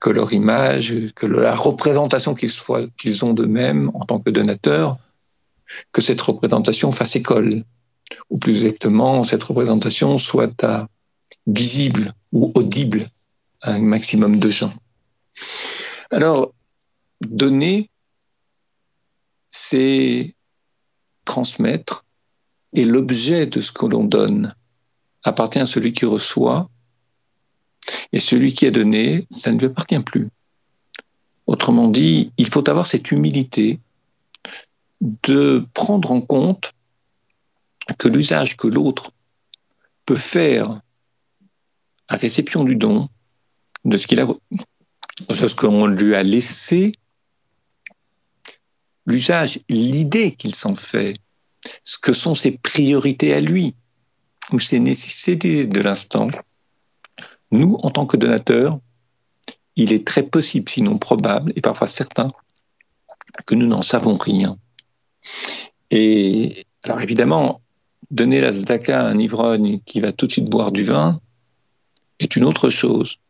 que 0.00 0.10
leur 0.10 0.32
image, 0.32 0.94
que 1.14 1.26
la 1.26 1.54
représentation 1.54 2.34
qu'ils 2.34 3.24
ont 3.24 3.34
d'eux-mêmes 3.34 3.90
en 3.94 4.04
tant 4.06 4.18
que 4.18 4.30
donateurs, 4.30 4.96
que 5.92 6.00
cette 6.00 6.20
représentation 6.20 6.92
fasse 6.92 7.16
école, 7.16 7.64
ou 8.30 8.38
plus 8.38 8.64
exactement, 8.64 9.24
cette 9.24 9.44
représentation 9.44 10.16
soit 10.16 10.64
visible 11.46 12.12
ou 12.32 12.52
audible 12.54 13.06
à 13.62 13.72
un 13.72 13.80
maximum 13.80 14.38
de 14.38 14.48
gens. 14.48 14.72
Alors, 16.10 16.52
Donner, 17.26 17.90
c'est 19.50 20.34
transmettre, 21.24 22.04
et 22.74 22.84
l'objet 22.84 23.46
de 23.46 23.60
ce 23.60 23.72
que 23.72 23.86
l'on 23.86 24.04
donne 24.04 24.54
appartient 25.24 25.58
à 25.58 25.66
celui 25.66 25.92
qui 25.92 26.04
reçoit, 26.04 26.68
Et 28.12 28.20
celui 28.20 28.52
qui 28.54 28.66
a 28.66 28.70
donné, 28.70 29.26
ça 29.34 29.52
ne 29.52 29.58
lui 29.58 29.66
appartient 29.66 29.98
plus. 30.00 30.28
Autrement 31.46 31.88
dit, 31.88 32.32
il 32.36 32.46
faut 32.46 32.68
avoir 32.68 32.86
cette 32.86 33.10
humilité 33.10 33.80
de 35.00 35.66
prendre 35.74 36.12
en 36.12 36.20
compte 36.20 36.72
que 37.98 38.08
l'usage 38.08 38.56
que 38.56 38.66
l'autre 38.66 39.12
peut 40.04 40.16
faire 40.16 40.80
à 42.08 42.16
réception 42.16 42.64
du 42.64 42.76
don, 42.76 43.08
de 43.84 43.96
ce 43.96 44.06
qu'il 44.06 44.20
a, 44.20 44.26
de 44.26 45.34
ce 45.34 45.54
qu'on 45.54 45.86
lui 45.86 46.14
a 46.14 46.22
laissé, 46.22 46.92
l'usage, 49.08 49.58
l'idée 49.68 50.32
qu'il 50.32 50.54
s'en 50.54 50.74
fait, 50.74 51.14
ce 51.82 51.98
que 51.98 52.12
sont 52.12 52.34
ses 52.34 52.52
priorités 52.58 53.32
à 53.32 53.40
lui, 53.40 53.74
ou 54.52 54.60
ses 54.60 54.78
nécessités 54.78 55.66
de 55.66 55.80
l'instant, 55.80 56.28
nous, 57.50 57.78
en 57.82 57.90
tant 57.90 58.06
que 58.06 58.18
donateurs, 58.18 58.78
il 59.76 59.92
est 59.92 60.06
très 60.06 60.22
possible, 60.22 60.68
sinon 60.68 60.98
probable, 60.98 61.52
et 61.56 61.62
parfois 61.62 61.86
certain, 61.86 62.32
que 63.46 63.54
nous 63.54 63.66
n'en 63.66 63.82
savons 63.82 64.16
rien. 64.16 64.58
Et 65.90 66.66
alors 66.84 67.00
évidemment, 67.00 67.62
donner 68.10 68.40
la 68.40 68.52
zdaka 68.52 69.00
à 69.00 69.08
un 69.08 69.18
ivrogne 69.18 69.80
qui 69.86 70.00
va 70.00 70.12
tout 70.12 70.26
de 70.26 70.32
suite 70.32 70.50
boire 70.50 70.70
du 70.70 70.84
vin 70.84 71.20
est 72.18 72.36
une 72.36 72.44
autre 72.44 72.68
chose. 72.68 73.20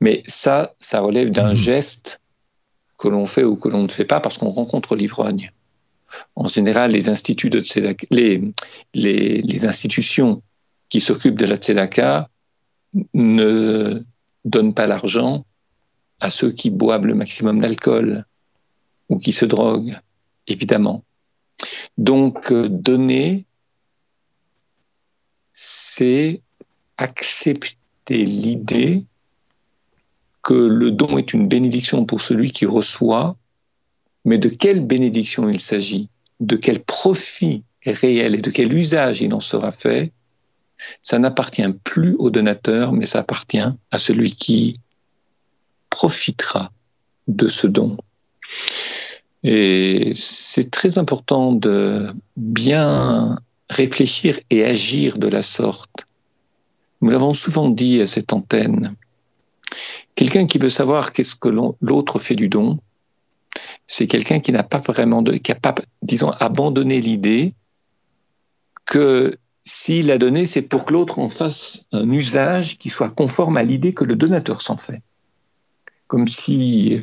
Mais 0.00 0.22
ça, 0.26 0.74
ça 0.78 1.00
relève 1.00 1.30
d'un 1.30 1.52
mmh. 1.52 1.56
geste 1.56 2.20
que 3.04 3.08
l'on 3.10 3.26
fait 3.26 3.44
ou 3.44 3.56
que 3.56 3.68
l'on 3.68 3.82
ne 3.82 3.88
fait 3.88 4.06
pas 4.06 4.20
parce 4.20 4.38
qu'on 4.38 4.48
rencontre 4.48 4.96
l'ivrogne. 4.96 5.52
En 6.36 6.48
général, 6.48 6.92
les, 6.92 7.02
de 7.02 7.60
les, 8.10 9.42
les 9.42 9.64
institutions 9.66 10.42
qui 10.88 11.00
s'occupent 11.00 11.38
de 11.38 11.44
la 11.44 11.56
tzedaka 11.56 12.30
ne 13.12 14.02
donnent 14.46 14.72
pas 14.72 14.86
l'argent 14.86 15.44
à 16.20 16.30
ceux 16.30 16.50
qui 16.50 16.70
boivent 16.70 17.06
le 17.06 17.14
maximum 17.14 17.60
d'alcool 17.60 18.24
ou 19.10 19.18
qui 19.18 19.32
se 19.32 19.44
droguent, 19.44 19.98
évidemment. 20.46 21.04
Donc, 21.98 22.52
euh, 22.52 22.68
donner, 22.70 23.44
c'est 25.52 26.40
accepter 26.96 28.24
l'idée 28.24 29.04
que 30.44 30.54
le 30.54 30.90
don 30.90 31.18
est 31.18 31.32
une 31.32 31.48
bénédiction 31.48 32.04
pour 32.04 32.20
celui 32.20 32.52
qui 32.52 32.66
reçoit, 32.66 33.36
mais 34.24 34.38
de 34.38 34.48
quelle 34.48 34.86
bénédiction 34.86 35.48
il 35.48 35.58
s'agit, 35.58 36.08
de 36.38 36.56
quel 36.56 36.84
profit 36.84 37.64
réel 37.84 38.34
et 38.34 38.40
de 38.40 38.50
quel 38.50 38.72
usage 38.72 39.20
il 39.20 39.32
en 39.34 39.40
sera 39.40 39.72
fait, 39.72 40.12
ça 41.02 41.18
n'appartient 41.18 41.66
plus 41.82 42.14
au 42.18 42.30
donateur, 42.30 42.92
mais 42.92 43.06
ça 43.06 43.20
appartient 43.20 43.58
à 43.90 43.98
celui 43.98 44.32
qui 44.32 44.78
profitera 45.90 46.70
de 47.26 47.48
ce 47.48 47.66
don. 47.66 47.96
Et 49.44 50.12
c'est 50.14 50.70
très 50.70 50.98
important 50.98 51.52
de 51.52 52.14
bien 52.36 53.38
réfléchir 53.70 54.38
et 54.50 54.64
agir 54.64 55.18
de 55.18 55.28
la 55.28 55.42
sorte. 55.42 56.06
Nous 57.00 57.10
l'avons 57.10 57.34
souvent 57.34 57.68
dit 57.68 58.00
à 58.00 58.06
cette 58.06 58.32
antenne. 58.32 58.94
Quelqu'un 60.14 60.46
qui 60.46 60.58
veut 60.58 60.68
savoir 60.68 61.12
qu'est-ce 61.12 61.34
que 61.34 61.48
l'autre 61.48 62.18
fait 62.18 62.36
du 62.36 62.48
don, 62.48 62.78
c'est 63.86 64.06
quelqu'un 64.06 64.40
qui 64.40 64.52
n'a 64.52 64.62
pas 64.62 64.78
vraiment 64.78 65.22
qui 65.22 65.54
pas, 65.54 65.74
disons, 66.02 66.30
abandonné 66.30 67.00
l'idée 67.00 67.54
que 68.86 69.38
s'il 69.64 70.10
a 70.10 70.18
donné, 70.18 70.46
c'est 70.46 70.62
pour 70.62 70.84
que 70.84 70.92
l'autre 70.92 71.18
en 71.18 71.28
fasse 71.28 71.86
un 71.92 72.10
usage 72.10 72.76
qui 72.76 72.90
soit 72.90 73.10
conforme 73.10 73.56
à 73.56 73.62
l'idée 73.62 73.94
que 73.94 74.04
le 74.04 74.16
donateur 74.16 74.60
s'en 74.60 74.76
fait. 74.76 75.02
Comme 76.06 76.26
si 76.26 77.00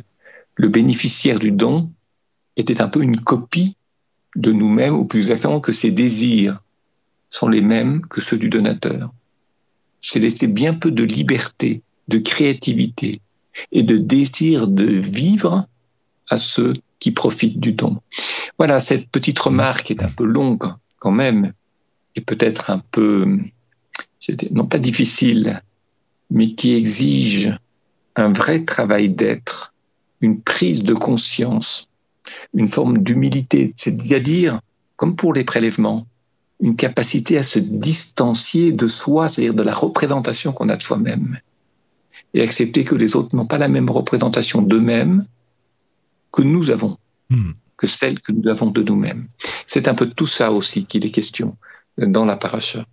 le 0.56 0.70
bénéficiaire 0.70 1.40
du 1.40 1.52
don 1.52 1.92
était 2.56 2.82
un 2.82 2.88
peu 2.88 3.02
une 3.02 3.20
copie 3.20 3.76
de 4.36 4.52
nous-mêmes, 4.52 4.94
ou 4.94 5.06
plus 5.06 5.32
exactement 5.32 5.60
que 5.60 5.72
ses 5.72 5.92
désirs 5.92 6.62
sont 7.30 7.48
les 7.48 7.62
mêmes 7.62 8.06
que 8.08 8.22
ceux 8.22 8.38
du 8.38 8.50
donateur. 8.50 9.12
C'est 10.02 10.20
laisser 10.20 10.48
bien 10.48 10.74
peu 10.74 10.92
de 10.92 11.04
liberté, 11.04 11.82
de 12.12 12.20
créativité 12.20 13.22
et 13.72 13.84
de 13.84 13.98
désir 13.98 14.68
de 14.68 14.86
vivre 14.86 15.66
à 16.30 16.38
ceux 16.38 16.74
qui 17.00 17.12
profitent 17.12 17.60
du 17.60 17.74
don. 17.74 18.00
Voilà, 18.58 18.80
cette 18.80 19.10
petite 19.10 19.40
remarque 19.40 19.92
est 19.92 20.04
un 20.04 20.10
peu 20.10 20.26
longue 20.26 20.68
quand 21.00 21.12
même, 21.12 21.54
et 22.16 22.22
peut-être 22.22 22.70
un 22.70 22.82
peu, 22.92 23.40
non 24.52 24.68
pas 24.68 24.78
difficile, 24.78 25.62
mais 26.30 26.48
qui 26.54 26.74
exige 26.74 27.58
un 28.16 28.32
vrai 28.32 28.64
travail 28.64 29.10
d'être, 29.10 29.74
une 30.22 30.42
prise 30.42 30.84
de 30.84 30.94
conscience 30.94 31.88
une 32.54 32.68
forme 32.68 33.00
d'humilité, 33.00 33.74
c'est-à-dire, 33.76 34.60
comme 34.96 35.16
pour 35.16 35.34
les 35.34 35.44
prélèvements, 35.44 36.06
une 36.60 36.76
capacité 36.76 37.38
à 37.38 37.44
se 37.44 37.60
distancier 37.60 38.72
de 38.72 38.88
soi, 38.88 39.28
c'est-à-dire 39.28 39.56
de 39.56 39.64
la 39.64 39.74
représentation 39.74 40.52
qu'on 40.52 40.70
a 40.70 40.78
de 40.78 40.82
soi-même, 40.82 41.40
et 42.34 42.42
accepter 42.42 42.84
que 42.84 42.96
les 42.96 43.16
autres 43.16 43.36
n'ont 43.36 43.46
pas 43.46 43.58
la 43.58 43.68
même 43.68 43.90
représentation 43.90 44.62
d'eux-mêmes 44.62 45.26
que 46.32 46.42
nous 46.42 46.72
avons, 46.72 46.98
hmm. 47.30 47.52
que 47.78 47.88
celle 47.88 48.20
que 48.20 48.32
nous 48.32 48.48
avons 48.48 48.72
de 48.72 48.84
nous-mêmes. 48.84 49.28
C'est 49.66 49.88
un 49.88 49.94
peu 49.94 50.10
tout 50.10 50.28
ça 50.28 50.52
aussi 50.52 50.86
qu'il 50.86 51.06
est 51.06 51.12
question 51.12 51.58
dans 51.98 52.26
la 52.26 52.38
paracha. 52.38 52.86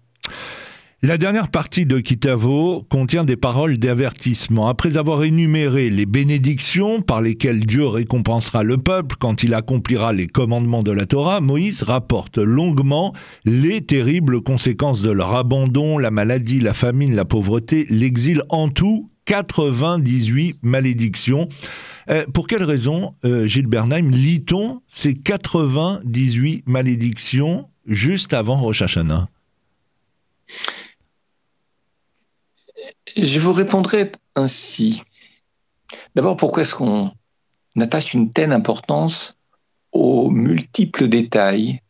La 1.00 1.16
dernière 1.16 1.48
partie 1.48 1.86
de 1.86 2.00
Kitavo 2.00 2.84
contient 2.88 3.22
des 3.22 3.36
paroles 3.36 3.78
d'avertissement. 3.78 4.66
Après 4.66 4.96
avoir 4.96 5.22
énuméré 5.22 5.90
les 5.90 6.06
bénédictions 6.06 7.00
par 7.02 7.22
lesquelles 7.22 7.64
Dieu 7.64 7.86
récompensera 7.86 8.64
le 8.64 8.78
peuple 8.78 9.14
quand 9.16 9.44
il 9.44 9.54
accomplira 9.54 10.12
les 10.12 10.26
commandements 10.26 10.82
de 10.82 10.90
la 10.90 11.06
Torah, 11.06 11.40
Moïse 11.40 11.84
rapporte 11.84 12.38
longuement 12.38 13.14
les 13.44 13.80
terribles 13.80 14.40
conséquences 14.42 15.00
de 15.00 15.12
leur 15.12 15.36
abandon, 15.36 15.98
la 15.98 16.10
maladie, 16.10 16.58
la 16.58 16.74
famine, 16.74 17.14
la 17.14 17.24
pauvreté, 17.24 17.86
l'exil, 17.90 18.42
en 18.48 18.68
tout 18.68 19.08
98 19.26 20.58
malédictions. 20.62 21.48
Euh, 22.10 22.24
pour 22.34 22.48
quelle 22.48 22.64
raison, 22.64 23.12
euh, 23.24 23.46
Gilles 23.46 23.68
Bernheim, 23.68 24.10
lit-on 24.10 24.82
ces 24.88 25.14
98 25.14 26.64
malédictions 26.66 27.68
juste 27.86 28.34
avant 28.34 28.56
Rosh 28.56 28.82
Hashanah? 28.82 29.28
Je 33.16 33.40
vous 33.40 33.52
répondrai 33.52 34.12
ainsi. 34.34 35.02
D'abord, 36.14 36.36
pourquoi 36.36 36.62
est-ce 36.62 36.74
qu'on 36.74 37.12
attache 37.80 38.14
une 38.14 38.30
telle 38.30 38.52
importance 38.52 39.36
aux 39.92 40.30
multiples 40.30 41.08
détails 41.08 41.80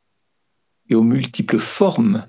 et 0.89 0.95
aux 0.95 1.03
multiples 1.03 1.59
formes, 1.59 2.27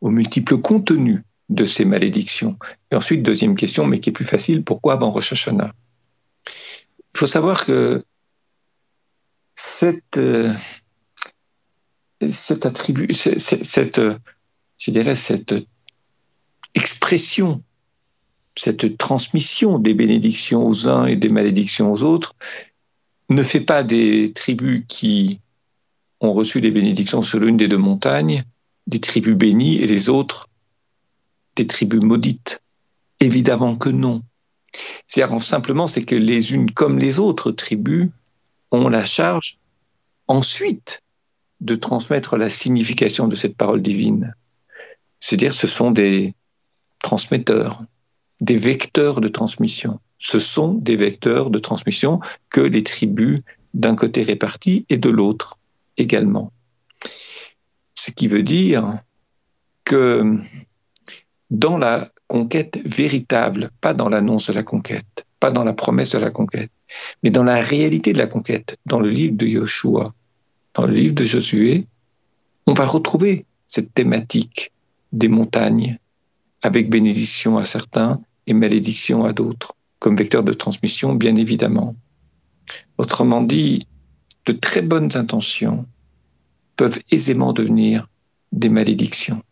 aux 0.00 0.10
multiples 0.10 0.58
contenus 0.58 1.22
de 1.48 1.64
ces 1.64 1.84
malédictions? 1.84 2.58
Et 2.90 2.96
ensuite, 2.96 3.22
deuxième 3.22 3.56
question, 3.56 3.86
mais 3.86 4.00
qui 4.00 4.10
est 4.10 4.12
plus 4.12 4.24
facile, 4.24 4.64
pourquoi 4.64 4.94
avant 4.94 5.10
Rosh 5.10 5.32
Il 5.46 5.70
faut 7.16 7.26
savoir 7.26 7.64
que 7.64 8.02
cette, 9.54 10.18
euh, 10.18 10.52
cette 12.28 12.66
attribut, 12.66 13.12
cette, 13.14 14.00
je 14.78 14.90
dirais, 14.90 15.14
cette 15.14 15.54
expression 16.74 17.62
cette 18.56 18.98
transmission 18.98 19.78
des 19.78 19.94
bénédictions 19.94 20.66
aux 20.66 20.88
uns 20.88 21.06
et 21.06 21.16
des 21.16 21.28
malédictions 21.28 21.92
aux 21.92 22.02
autres 22.02 22.34
ne 23.30 23.42
fait 23.42 23.60
pas 23.60 23.82
des 23.82 24.32
tribus 24.32 24.84
qui 24.88 25.40
ont 26.20 26.32
reçu 26.32 26.60
des 26.60 26.70
bénédictions 26.70 27.22
sur 27.22 27.38
l'une 27.40 27.56
des 27.56 27.68
deux 27.68 27.78
montagnes, 27.78 28.44
des 28.86 29.00
tribus 29.00 29.36
bénies 29.36 29.76
et 29.76 29.86
les 29.86 30.08
autres 30.08 30.48
des 31.56 31.66
tribus 31.66 32.02
maudites. 32.02 32.62
Évidemment 33.20 33.76
que 33.76 33.88
non. 33.88 34.22
C'est-à-dire 35.06 35.42
simplement 35.42 35.86
c'est 35.86 36.04
que 36.04 36.14
les 36.14 36.54
unes 36.54 36.70
comme 36.70 36.98
les 36.98 37.18
autres 37.18 37.52
tribus 37.52 38.08
ont 38.70 38.88
la 38.88 39.04
charge 39.04 39.58
ensuite 40.28 41.00
de 41.60 41.74
transmettre 41.74 42.36
la 42.36 42.48
signification 42.48 43.28
de 43.28 43.36
cette 43.36 43.56
parole 43.56 43.82
divine. 43.82 44.34
C'est-à-dire 45.20 45.54
ce 45.54 45.68
sont 45.68 45.90
des 45.90 46.34
transmetteurs, 47.02 47.82
des 48.40 48.56
vecteurs 48.56 49.20
de 49.20 49.28
transmission. 49.28 50.00
Ce 50.18 50.38
sont 50.38 50.74
des 50.74 50.96
vecteurs 50.96 51.50
de 51.50 51.58
transmission 51.58 52.20
que 52.50 52.60
les 52.60 52.82
tribus 52.82 53.40
d'un 53.74 53.96
côté 53.96 54.22
réparties 54.22 54.86
et 54.88 54.96
de 54.96 55.08
l'autre 55.08 55.58
également. 55.96 56.52
Ce 57.94 58.10
qui 58.10 58.28
veut 58.28 58.42
dire 58.42 59.02
que 59.84 60.38
dans 61.50 61.76
la 61.76 62.08
conquête 62.26 62.80
véritable, 62.84 63.70
pas 63.80 63.94
dans 63.94 64.08
l'annonce 64.08 64.48
de 64.48 64.54
la 64.54 64.62
conquête, 64.62 65.26
pas 65.38 65.50
dans 65.50 65.64
la 65.64 65.72
promesse 65.72 66.12
de 66.12 66.18
la 66.18 66.30
conquête, 66.30 66.70
mais 67.22 67.30
dans 67.30 67.44
la 67.44 67.60
réalité 67.60 68.12
de 68.12 68.18
la 68.18 68.26
conquête, 68.26 68.78
dans 68.86 69.00
le 69.00 69.10
livre 69.10 69.36
de 69.36 69.46
Joshua, 69.46 70.14
dans 70.74 70.86
le 70.86 70.94
livre 70.94 71.14
de 71.14 71.24
Josué, 71.24 71.86
on 72.66 72.72
va 72.72 72.86
retrouver 72.86 73.44
cette 73.66 73.92
thématique 73.92 74.72
des 75.12 75.28
montagnes, 75.28 75.98
avec 76.62 76.88
bénédiction 76.88 77.58
à 77.58 77.64
certains 77.64 78.20
et 78.46 78.54
malédiction 78.54 79.24
à 79.24 79.32
d'autres, 79.32 79.74
comme 79.98 80.16
vecteur 80.16 80.42
de 80.42 80.52
transmission, 80.52 81.14
bien 81.14 81.36
évidemment. 81.36 81.96
Autrement 82.98 83.42
dit, 83.42 83.86
de 84.46 84.52
très 84.52 84.82
bonnes 84.82 85.16
intentions 85.16 85.86
peuvent 86.76 87.00
aisément 87.10 87.52
devenir 87.52 88.08
des 88.52 88.68
malédictions. 88.68 89.42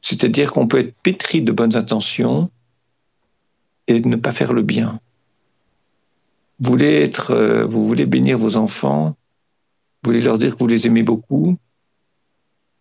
C'est-à-dire 0.00 0.52
qu'on 0.52 0.66
peut 0.66 0.78
être 0.78 0.94
pétri 1.02 1.42
de 1.42 1.52
bonnes 1.52 1.76
intentions 1.76 2.50
et 3.86 4.00
ne 4.00 4.16
pas 4.16 4.32
faire 4.32 4.52
le 4.52 4.62
bien. 4.62 5.00
Vous 6.60 6.70
voulez, 6.70 7.02
être, 7.02 7.30
euh, 7.30 7.64
vous 7.64 7.86
voulez 7.86 8.06
bénir 8.06 8.36
vos 8.38 8.56
enfants, 8.56 9.16
vous 10.02 10.10
voulez 10.10 10.20
leur 10.20 10.38
dire 10.38 10.54
que 10.54 10.58
vous 10.58 10.66
les 10.66 10.86
aimez 10.86 11.02
beaucoup, 11.02 11.56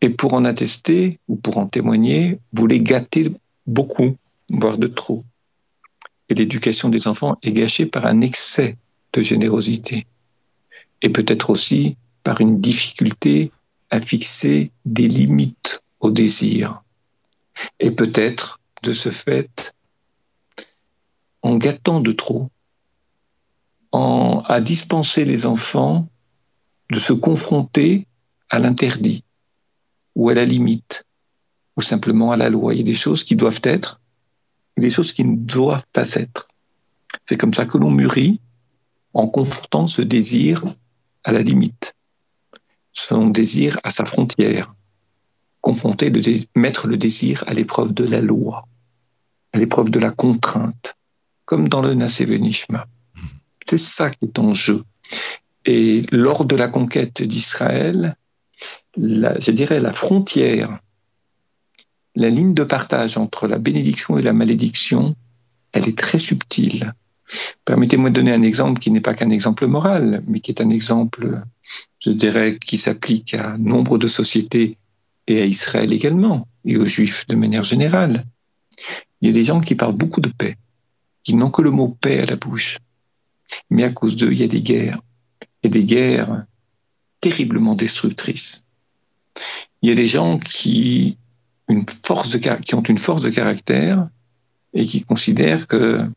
et 0.02 0.10
pour 0.10 0.34
en 0.34 0.46
attester 0.46 1.20
ou 1.28 1.36
pour 1.36 1.58
en 1.58 1.68
témoigner, 1.68 2.40
vous 2.54 2.68
les 2.68 2.82
gâtez 2.82 3.32
beaucoup, 3.66 4.16
voire 4.52 4.78
de 4.78 4.88
trop. 4.88 5.24
Et 6.30 6.36
l'éducation 6.36 6.90
des 6.90 7.08
enfants 7.08 7.38
est 7.42 7.52
gâchée 7.52 7.86
par 7.86 8.06
un 8.06 8.22
excès 8.22 8.78
de 9.14 9.22
générosité. 9.22 10.06
Et 11.02 11.10
peut-être 11.10 11.50
aussi 11.50 11.98
par 12.24 12.42
une 12.42 12.60
difficulté 12.60 13.52
à 13.90 14.02
fixer 14.02 14.72
des 14.86 15.08
limites 15.08 15.82
au 16.00 16.12
désir. 16.12 16.84
Et 17.80 17.92
peut-être, 17.92 18.60
de 18.84 18.94
ce 18.94 19.10
fait, 19.10 19.74
en 21.42 21.56
gâtant 21.56 22.02
de 22.02 22.12
trop, 22.12 22.50
en, 23.92 24.44
à 24.46 24.62
dispenser 24.62 25.26
les 25.26 25.46
enfants 25.46 26.08
de 26.92 27.00
se 27.00 27.14
confronter 27.14 28.06
à 28.50 28.60
l'interdit 28.60 29.24
ou 30.18 30.30
à 30.30 30.34
la 30.34 30.46
limite 30.46 31.06
ou 31.78 31.82
simplement 31.84 32.32
à 32.32 32.38
la 32.38 32.50
loi. 32.50 32.74
Il 32.74 32.78
y 32.80 32.82
a 32.82 32.84
des 32.84 32.96
choses 32.96 33.24
qui 33.24 33.36
doivent 33.36 33.62
être 33.64 34.02
et 34.76 34.82
des 34.82 34.90
choses 34.90 35.14
qui 35.14 35.24
ne 35.24 35.38
doivent 35.38 35.86
pas 35.94 36.12
être. 36.16 36.48
C'est 37.30 37.38
comme 37.38 37.54
ça 37.54 37.68
que 37.68 37.78
l'on 37.78 37.92
mûrit 37.92 38.42
en 39.14 39.28
confrontant 39.28 39.86
ce 39.86 40.02
désir 40.02 40.64
à 41.24 41.32
la 41.34 41.44
limite, 41.44 41.94
son 42.94 43.28
désir 43.28 43.80
à 43.84 43.92
sa 43.92 44.06
frontière, 44.06 44.74
confronter, 45.62 46.12
mettre 46.56 46.88
le 46.88 46.98
désir 46.98 47.44
à 47.46 47.54
l'épreuve 47.54 47.94
de 47.94 48.04
la 48.04 48.20
loi, 48.20 48.66
à 49.54 49.60
l'épreuve 49.60 49.92
de 49.92 50.00
la 50.00 50.10
contrainte, 50.10 50.96
comme 51.46 51.70
dans 51.70 51.82
le 51.82 51.94
Nasevenishma. 51.94 52.88
C'est 53.68 53.78
ça 53.78 54.10
qui 54.10 54.26
est 54.26 54.40
en 54.40 54.54
jeu. 54.54 54.84
Et 55.66 56.06
lors 56.12 56.46
de 56.46 56.56
la 56.56 56.70
conquête 56.70 57.22
d'Israël, 57.22 58.16
je 58.96 59.52
dirais 59.52 59.80
la 59.80 59.94
frontière, 59.94 60.80
la 62.16 62.30
ligne 62.30 62.54
de 62.54 62.64
partage 62.64 63.18
entre 63.18 63.48
la 63.48 63.60
bénédiction 63.60 64.18
et 64.18 64.24
la 64.24 64.34
malédiction, 64.34 65.16
elle 65.72 65.88
est 65.88 65.98
très 65.98 66.18
subtile. 66.18 66.94
Permettez-moi 67.64 68.10
de 68.10 68.16
donner 68.16 68.34
un 68.34 68.42
exemple 68.42 68.80
qui 68.80 68.90
n'est 68.90 69.02
pas 69.02 69.14
qu'un 69.14 69.30
exemple 69.30 69.68
moral, 69.68 70.24
mais 70.28 70.40
qui 70.40 70.50
est 70.50 70.62
un 70.62 70.70
exemple, 70.72 71.44
je 72.00 72.10
dirais, 72.10 72.58
qui 72.58 72.78
s'applique 72.78 73.36
à 73.36 73.58
nombre 73.58 74.00
de 74.00 74.08
sociétés 74.08 74.78
et 75.28 75.42
à 75.42 75.46
Israël 75.46 75.94
également, 75.94 76.48
et 76.66 76.78
aux 76.78 76.86
Juifs 76.86 77.28
de 77.28 77.36
manière 77.36 77.64
générale. 77.64 78.24
Il 79.22 79.28
y 79.28 79.30
a 79.30 79.34
des 79.34 79.44
gens 79.44 79.60
qui 79.60 79.76
parlent 79.76 79.96
beaucoup 79.96 80.22
de 80.22 80.30
paix, 80.30 80.56
qui 81.24 81.36
n'ont 81.36 81.52
que 81.52 81.62
le 81.62 81.70
mot 81.70 81.96
paix 82.02 82.22
à 82.22 82.26
la 82.26 82.36
bouche. 82.36 82.80
Mais 83.70 83.84
à 83.84 83.92
cause 83.92 84.16
d'eux, 84.16 84.32
il 84.32 84.40
y 84.40 84.44
a 84.44 84.48
des 84.48 84.62
guerres, 84.62 85.02
et 85.62 85.70
des 85.70 85.84
guerres 85.84 86.47
terriblement 87.30 87.76
destructrices. 87.76 88.66
Il 89.82 89.90
y 89.90 89.92
a 89.92 89.96
des 89.96 90.08
gens 90.08 90.40
qui 90.40 91.18
ont 91.70 91.74
une 91.74 92.98
force 92.98 93.22
de 93.22 93.30
caractère 93.30 94.10
et 94.74 94.86
qui 94.86 95.04
considèrent 95.04 95.68
que 95.68 96.10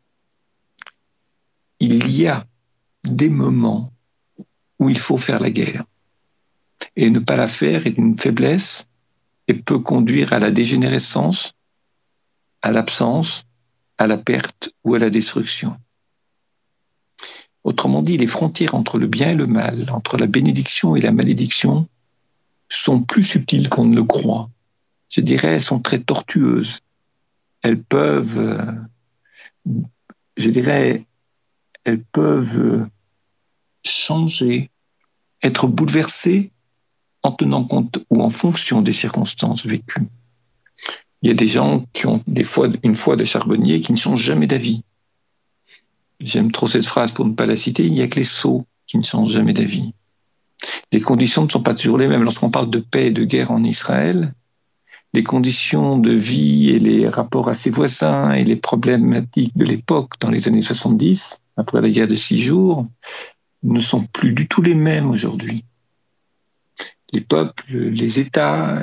il 1.81 2.11
y 2.11 2.29
a 2.29 2.46
des 3.05 3.29
moments 3.29 3.92
où 4.79 4.88
il 4.88 4.99
faut 4.99 5.16
faire 5.16 5.40
la 5.40 5.51
guerre. 5.51 5.85
Et 6.96 7.11
ne 7.11 7.18
pas 7.18 7.37
la 7.37 7.49
faire 7.49 7.87
est 7.87 7.99
une 7.99 8.16
faiblesse 8.16 8.88
et 9.49 9.55
peut 9.55 9.81
conduire 9.81 10.33
à 10.33 10.38
la 10.38 10.51
dégénérescence, 10.51 11.53
à 12.62 12.70
l'absence, 12.70 13.46
à 13.99 14.07
la 14.07 14.18
perte 14.18 14.73
ou 14.85 14.94
à 14.94 14.99
la 14.99 15.11
destruction. 15.11 15.77
Autrement 17.64 18.03
dit, 18.03 18.16
les 18.16 18.27
frontières 18.27 18.75
entre 18.75 18.99
le 18.99 19.07
bien 19.07 19.31
et 19.31 19.35
le 19.35 19.46
mal, 19.46 19.87
entre 19.90 20.16
la 20.16 20.27
bénédiction 20.27 20.96
et 20.96 21.01
la 21.01 21.12
malédiction, 21.12 21.88
sont 22.68 23.03
plus 23.03 23.25
subtiles 23.25 23.68
qu'on 23.68 23.85
ne 23.85 23.96
le 23.96 24.05
croit. 24.05 24.49
Je 25.11 25.20
dirais, 25.20 25.55
elles 25.55 25.62
sont 25.62 25.81
très 25.81 25.99
tortueuses. 25.99 26.81
Elles 27.62 27.83
peuvent, 27.83 28.38
euh, 28.38 29.83
je 30.37 30.51
dirais, 30.51 31.05
elles 31.85 32.03
peuvent 32.03 32.59
euh, 32.59 32.87
changer, 33.85 34.70
être 35.42 35.66
bouleversées 35.66 36.53
en 37.23 37.33
tenant 37.33 37.64
compte 37.64 37.99
ou 38.09 38.23
en 38.23 38.31
fonction 38.31 38.81
des 38.81 38.92
circonstances 38.92 39.66
vécues. 39.66 40.07
Il 41.23 41.29
y 41.29 41.31
a 41.31 41.35
des 41.35 41.49
gens 41.49 41.85
qui 41.92 42.07
ont 42.07 42.23
des 42.27 42.44
fois 42.44 42.68
une 42.83 42.94
foi 42.94 43.16
de 43.16 43.25
charbonnier 43.25 43.81
qui 43.81 43.92
ne 43.92 43.99
changent 43.99 44.23
jamais 44.23 44.46
d'avis. 44.46 44.83
J'aime 46.20 46.52
trop 46.52 46.68
cette 46.68 46.87
phrase 46.87 47.12
pour 47.12 47.24
ne 47.24 47.35
pas 47.35 47.46
la 47.46 47.56
citer. 47.56 47.85
Il 47.85 47.92
n'y 47.92 48.02
a 48.02 48.09
que 48.09 48.16
les 48.16 48.24
sots 48.24 48.62
qui 48.87 48.98
ne 48.98 49.02
changent 49.02 49.33
jamais 49.33 49.54
d'avis. 49.54 49.92
Les 50.92 51.00
conditions 51.00 51.44
ne 51.44 51.50
sont 51.50 51.62
pas 51.62 51.74
toujours 51.74 51.98
les 51.98 52.09
mêmes. 52.09 52.24
Lorsqu'on 52.24 52.50
parle 52.50 52.70
de 52.70 52.80
paix 52.80 53.06
et 53.06 53.11
de 53.11 53.24
guerre 53.24 53.50
en 53.50 53.64
Israël, 53.64 54.35
les 55.12 55.24
conditions 55.24 55.98
de 55.98 56.12
vie 56.12 56.70
et 56.70 56.78
les 56.78 57.09
rapports 57.09 57.48
à 57.48 57.54
ses 57.54 57.70
voisins 57.70 58.33
et 58.33 58.44
les 58.44 58.56
problématiques 58.56 59.56
de 59.56 59.64
l'époque 59.64 60.12
dans 60.20 60.30
les 60.30 60.46
années 60.46 60.62
70, 60.62 61.42
après 61.56 61.80
la 61.80 61.88
guerre 61.88 62.06
de 62.06 62.14
six 62.14 62.38
jours, 62.38 62.87
ne 63.62 63.80
sont 63.80 64.04
plus 64.04 64.33
du 64.33 64.46
tout 64.46 64.62
les 64.62 64.74
mêmes 64.74 65.11
aujourd'hui. 65.11 65.64
Les 67.12 67.20
peuples, 67.20 67.72
les 67.72 68.20
États, 68.20 68.78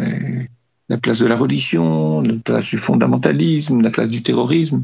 la 0.90 0.98
place 0.98 1.20
de 1.20 1.28
la 1.28 1.36
religion, 1.36 2.22
la 2.22 2.34
place 2.34 2.68
du 2.68 2.78
fondamentalisme, 2.78 3.82
la 3.82 3.90
place 3.90 4.10
du 4.10 4.22
terrorisme, 4.22 4.84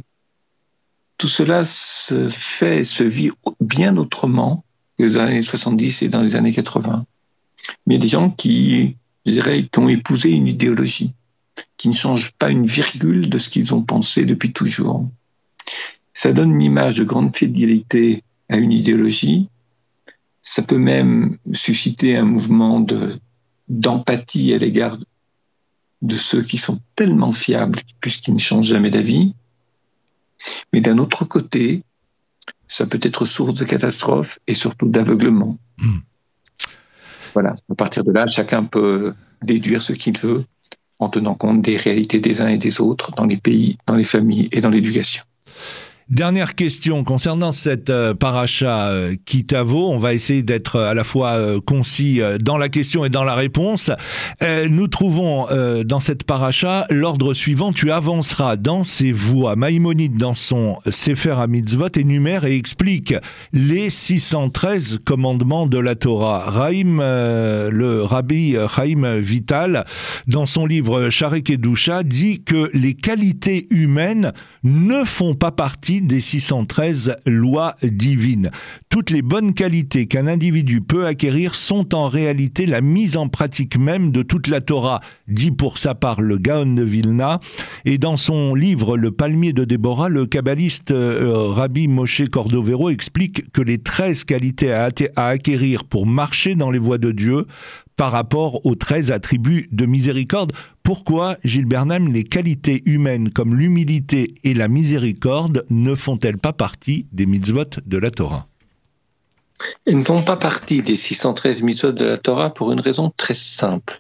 tout 1.23 1.29
cela 1.29 1.63
se 1.63 2.27
fait, 2.27 2.83
se 2.83 3.05
vit 3.05 3.31
bien 3.61 3.95
autrement 3.95 4.65
que 4.97 5.05
dans 5.05 5.23
les 5.23 5.31
années 5.31 5.41
70 5.41 6.01
et 6.01 6.09
dans 6.09 6.21
les 6.21 6.35
années 6.35 6.51
80. 6.51 7.05
Mais 7.87 7.95
il 7.95 7.97
y 7.97 8.01
a 8.01 8.01
des 8.01 8.09
gens 8.09 8.29
qui, 8.29 8.97
je 9.25 9.31
dirais, 9.31 9.69
qui 9.71 9.79
ont 9.79 9.87
épousé 9.87 10.31
une 10.31 10.49
idéologie, 10.49 11.13
qui 11.77 11.87
ne 11.87 11.93
changent 11.93 12.33
pas 12.33 12.49
une 12.49 12.65
virgule 12.65 13.29
de 13.29 13.37
ce 13.37 13.47
qu'ils 13.47 13.73
ont 13.73 13.83
pensé 13.83 14.25
depuis 14.25 14.51
toujours. 14.51 15.07
Ça 16.13 16.33
donne 16.33 16.51
une 16.51 16.61
image 16.61 16.95
de 16.95 17.05
grande 17.05 17.33
fidélité 17.33 18.21
à 18.49 18.57
une 18.57 18.73
idéologie. 18.73 19.47
Ça 20.41 20.61
peut 20.61 20.77
même 20.77 21.37
susciter 21.53 22.17
un 22.17 22.25
mouvement 22.25 22.81
de, 22.81 23.17
d'empathie 23.69 24.53
à 24.53 24.57
l'égard 24.57 24.97
de 26.01 26.15
ceux 26.17 26.43
qui 26.43 26.57
sont 26.57 26.81
tellement 26.97 27.31
fiables 27.31 27.79
puisqu'ils 28.01 28.33
ne 28.33 28.39
changent 28.39 28.67
jamais 28.67 28.89
d'avis. 28.89 29.33
Mais 30.73 30.81
d'un 30.81 30.97
autre 30.97 31.25
côté, 31.25 31.83
ça 32.67 32.87
peut 32.87 32.99
être 33.01 33.25
source 33.25 33.55
de 33.55 33.65
catastrophe 33.65 34.39
et 34.47 34.53
surtout 34.53 34.89
d'aveuglement. 34.89 35.57
Hmm. 35.77 35.99
Voilà, 37.33 37.55
à 37.69 37.75
partir 37.75 38.03
de 38.03 38.11
là, 38.11 38.25
chacun 38.27 38.63
peut 38.63 39.13
déduire 39.41 39.81
ce 39.81 39.93
qu'il 39.93 40.17
veut 40.17 40.45
en 40.99 41.09
tenant 41.09 41.35
compte 41.35 41.61
des 41.61 41.77
réalités 41.77 42.19
des 42.19 42.41
uns 42.41 42.47
et 42.47 42.57
des 42.57 42.81
autres 42.81 43.11
dans 43.13 43.25
les 43.25 43.37
pays, 43.37 43.77
dans 43.87 43.95
les 43.95 44.03
familles 44.03 44.49
et 44.51 44.61
dans 44.61 44.69
l'éducation. 44.69 45.23
Dernière 46.13 46.53
question 46.53 47.03
concernant 47.03 47.51
cette 47.51 47.89
euh, 47.89 48.13
paracha 48.13 48.89
euh, 48.89 49.15
Kitavo. 49.25 49.89
On 49.89 49.97
va 49.97 50.13
essayer 50.13 50.43
d'être 50.43 50.79
à 50.79 50.93
la 50.93 51.03
fois 51.03 51.31
euh, 51.31 51.59
concis 51.59 52.21
dans 52.39 52.59
la 52.59 52.69
question 52.69 53.03
et 53.03 53.09
dans 53.09 53.23
la 53.23 53.33
réponse. 53.33 53.89
nous 54.69 54.87
trouvons 54.87 55.47
dans 55.85 55.99
cette 55.99 56.23
paracha 56.23 56.85
l'ordre 56.91 57.33
suivant. 57.33 57.73
Tu 57.73 57.89
avanceras 57.89 58.57
dans 58.57 58.83
ses 58.83 59.11
voies. 59.11 59.55
Maïmonide, 59.55 60.17
dans 60.17 60.35
son 60.35 60.77
Sefer 60.87 61.35
HaMitzvot, 61.39 61.89
énumère 61.95 62.45
et 62.45 62.57
explique 62.57 63.15
les 63.51 63.89
613 63.89 64.99
commandements 65.03 65.65
de 65.65 65.79
la 65.79 65.95
Torah. 65.95 66.43
Raïm, 66.49 66.99
le 66.99 68.01
rabbi 68.03 68.55
Chaim 68.75 69.19
Vital, 69.19 69.85
dans 70.27 70.45
son 70.45 70.65
livre 70.65 71.09
Sharek 71.09 71.49
Edusha, 71.49 72.03
dit 72.03 72.43
que 72.43 72.69
les 72.73 72.93
qualités 72.93 73.65
humaines 73.69 74.33
ne 74.63 75.03
font 75.05 75.33
pas 75.33 75.51
partie 75.51 76.02
des 76.03 76.21
613 76.21 77.15
lois 77.25 77.75
divines. 77.81 78.51
Toutes 78.89 79.09
les 79.09 79.21
bonnes 79.21 79.53
qualités 79.53 80.05
qu'un 80.05 80.27
individu 80.27 80.81
peut 80.81 81.05
acquérir 81.05 81.55
sont 81.55 81.95
en 81.95 82.07
réalité 82.07 82.65
la 82.65 82.81
mise 82.81 83.17
en 83.17 83.27
pratique 83.27 83.77
même 83.77 84.11
de 84.11 84.21
toute 84.21 84.47
la 84.47 84.61
Torah, 84.61 84.99
dit 85.27 85.51
pour 85.51 85.77
sa 85.77 85.95
part 85.95 86.21
le 86.21 86.37
Gaon 86.37 86.73
de 86.73 86.83
Vilna. 86.83 87.39
Et 87.85 87.97
dans 87.97 88.17
son 88.17 88.55
livre 88.55 88.97
Le 88.97 89.11
palmier 89.11 89.53
de 89.53 89.65
Déborah, 89.65 90.09
le 90.09 90.25
kabbaliste 90.25 90.91
euh, 90.91 91.47
Rabbi 91.49 91.87
Moshe 91.87 92.29
Cordovero 92.29 92.89
explique 92.89 93.51
que 93.51 93.61
les 93.61 93.77
13 93.77 94.23
qualités 94.23 94.71
à 94.71 94.89
acquérir 95.27 95.83
pour 95.83 96.05
marcher 96.05 96.55
dans 96.55 96.71
les 96.71 96.79
voies 96.79 96.97
de 96.97 97.11
Dieu 97.11 97.45
par 97.95 98.11
rapport 98.11 98.65
aux 98.65 98.75
13 98.75 99.11
attributs 99.11 99.69
de 99.71 99.85
miséricorde 99.85 100.53
Pourquoi, 100.83 101.37
Gilles 101.43 101.65
Bernheim, 101.65 102.11
les 102.11 102.23
qualités 102.23 102.81
humaines 102.85 103.31
comme 103.31 103.55
l'humilité 103.55 104.35
et 104.43 104.53
la 104.53 104.67
miséricorde 104.67 105.65
ne 105.69 105.95
font-elles 105.95 106.37
pas 106.37 106.53
partie 106.53 107.07
des 107.11 107.25
mitzvot 107.25 107.79
de 107.85 107.97
la 107.97 108.11
Torah? 108.11 108.47
Elles 109.85 109.97
ne 109.97 110.03
font 110.03 110.23
pas 110.23 110.37
partie 110.37 110.81
des 110.81 110.95
613 110.95 111.61
mitzvot 111.61 111.91
de 111.91 112.05
la 112.05 112.17
Torah 112.17 112.53
pour 112.53 112.71
une 112.71 112.79
raison 112.79 113.11
très 113.15 113.33
simple. 113.33 113.99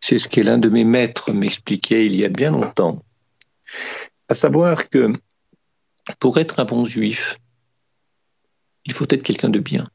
C'est 0.00 0.18
ce 0.18 0.28
que 0.28 0.40
l'un 0.40 0.58
de 0.58 0.68
mes 0.68 0.84
maîtres 0.84 1.32
m'expliquait 1.32 2.06
il 2.06 2.16
y 2.16 2.24
a 2.24 2.28
bien 2.28 2.50
longtemps. 2.50 3.02
À 4.28 4.34
savoir 4.34 4.88
que 4.88 5.12
pour 6.18 6.38
être 6.38 6.58
un 6.58 6.64
bon 6.64 6.84
juif, 6.84 7.38
il 8.86 8.92
faut 8.92 9.06
être 9.10 9.22
quelqu'un 9.22 9.50
de 9.50 9.60
bien. 9.60 9.88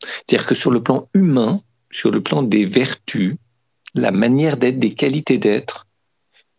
C'est-à-dire 0.00 0.46
que 0.46 0.54
sur 0.54 0.70
le 0.70 0.82
plan 0.82 1.08
humain, 1.14 1.60
sur 1.94 2.10
le 2.10 2.20
plan 2.20 2.42
des 2.42 2.66
vertus, 2.66 3.36
la 3.94 4.10
manière 4.10 4.56
d'être, 4.56 4.80
des 4.80 4.94
qualités 4.94 5.38
d'être, 5.38 5.86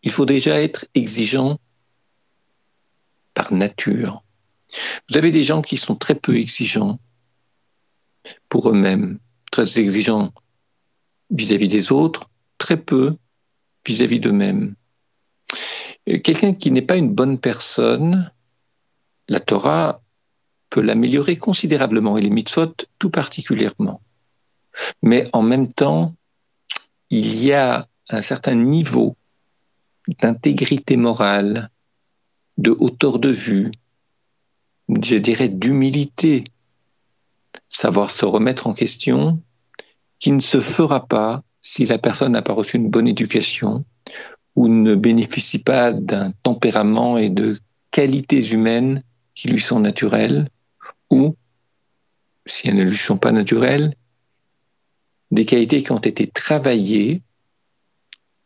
il 0.02 0.10
faut 0.10 0.24
déjà 0.24 0.60
être 0.62 0.86
exigeant 0.94 1.58
par 3.34 3.52
nature. 3.52 4.24
Vous 5.08 5.18
avez 5.18 5.30
des 5.30 5.42
gens 5.42 5.60
qui 5.60 5.76
sont 5.76 5.94
très 5.94 6.14
peu 6.14 6.36
exigeants 6.36 6.98
pour 8.48 8.70
eux-mêmes, 8.70 9.18
très 9.52 9.78
exigeants 9.78 10.32
vis-à-vis 11.30 11.68
des 11.68 11.92
autres, 11.92 12.30
très 12.56 12.78
peu 12.78 13.14
vis-à-vis 13.86 14.20
d'eux-mêmes. 14.20 14.74
Quelqu'un 16.06 16.54
qui 16.54 16.70
n'est 16.70 16.80
pas 16.80 16.96
une 16.96 17.12
bonne 17.12 17.38
personne, 17.38 18.32
la 19.28 19.40
Torah 19.40 20.00
peut 20.70 20.80
l'améliorer 20.80 21.36
considérablement 21.36 22.16
et 22.16 22.22
les 22.22 22.30
mitzvot 22.30 22.74
tout 22.98 23.10
particulièrement. 23.10 24.00
Mais 25.02 25.28
en 25.32 25.42
même 25.42 25.68
temps, 25.68 26.14
il 27.10 27.42
y 27.42 27.52
a 27.52 27.86
un 28.10 28.20
certain 28.20 28.54
niveau 28.54 29.16
d'intégrité 30.08 30.96
morale, 30.96 31.70
de 32.58 32.70
hauteur 32.78 33.18
de 33.18 33.28
vue, 33.28 33.70
je 34.88 35.16
dirais 35.16 35.48
d'humilité, 35.48 36.44
savoir 37.68 38.10
se 38.10 38.24
remettre 38.24 38.66
en 38.66 38.74
question, 38.74 39.40
qui 40.18 40.32
ne 40.32 40.40
se 40.40 40.60
fera 40.60 41.06
pas 41.06 41.42
si 41.60 41.84
la 41.84 41.98
personne 41.98 42.32
n'a 42.32 42.42
pas 42.42 42.52
reçu 42.52 42.76
une 42.76 42.90
bonne 42.90 43.08
éducation 43.08 43.84
ou 44.54 44.68
ne 44.68 44.94
bénéficie 44.94 45.58
pas 45.58 45.92
d'un 45.92 46.30
tempérament 46.42 47.18
et 47.18 47.28
de 47.28 47.58
qualités 47.90 48.52
humaines 48.52 49.02
qui 49.34 49.48
lui 49.48 49.60
sont 49.60 49.80
naturelles, 49.80 50.48
ou, 51.10 51.36
si 52.46 52.68
elles 52.68 52.76
ne 52.76 52.84
lui 52.84 52.96
sont 52.96 53.18
pas 53.18 53.32
naturelles, 53.32 53.92
des 55.30 55.44
qualités 55.44 55.82
qui 55.82 55.92
ont 55.92 55.98
été 55.98 56.26
travaillées 56.26 57.22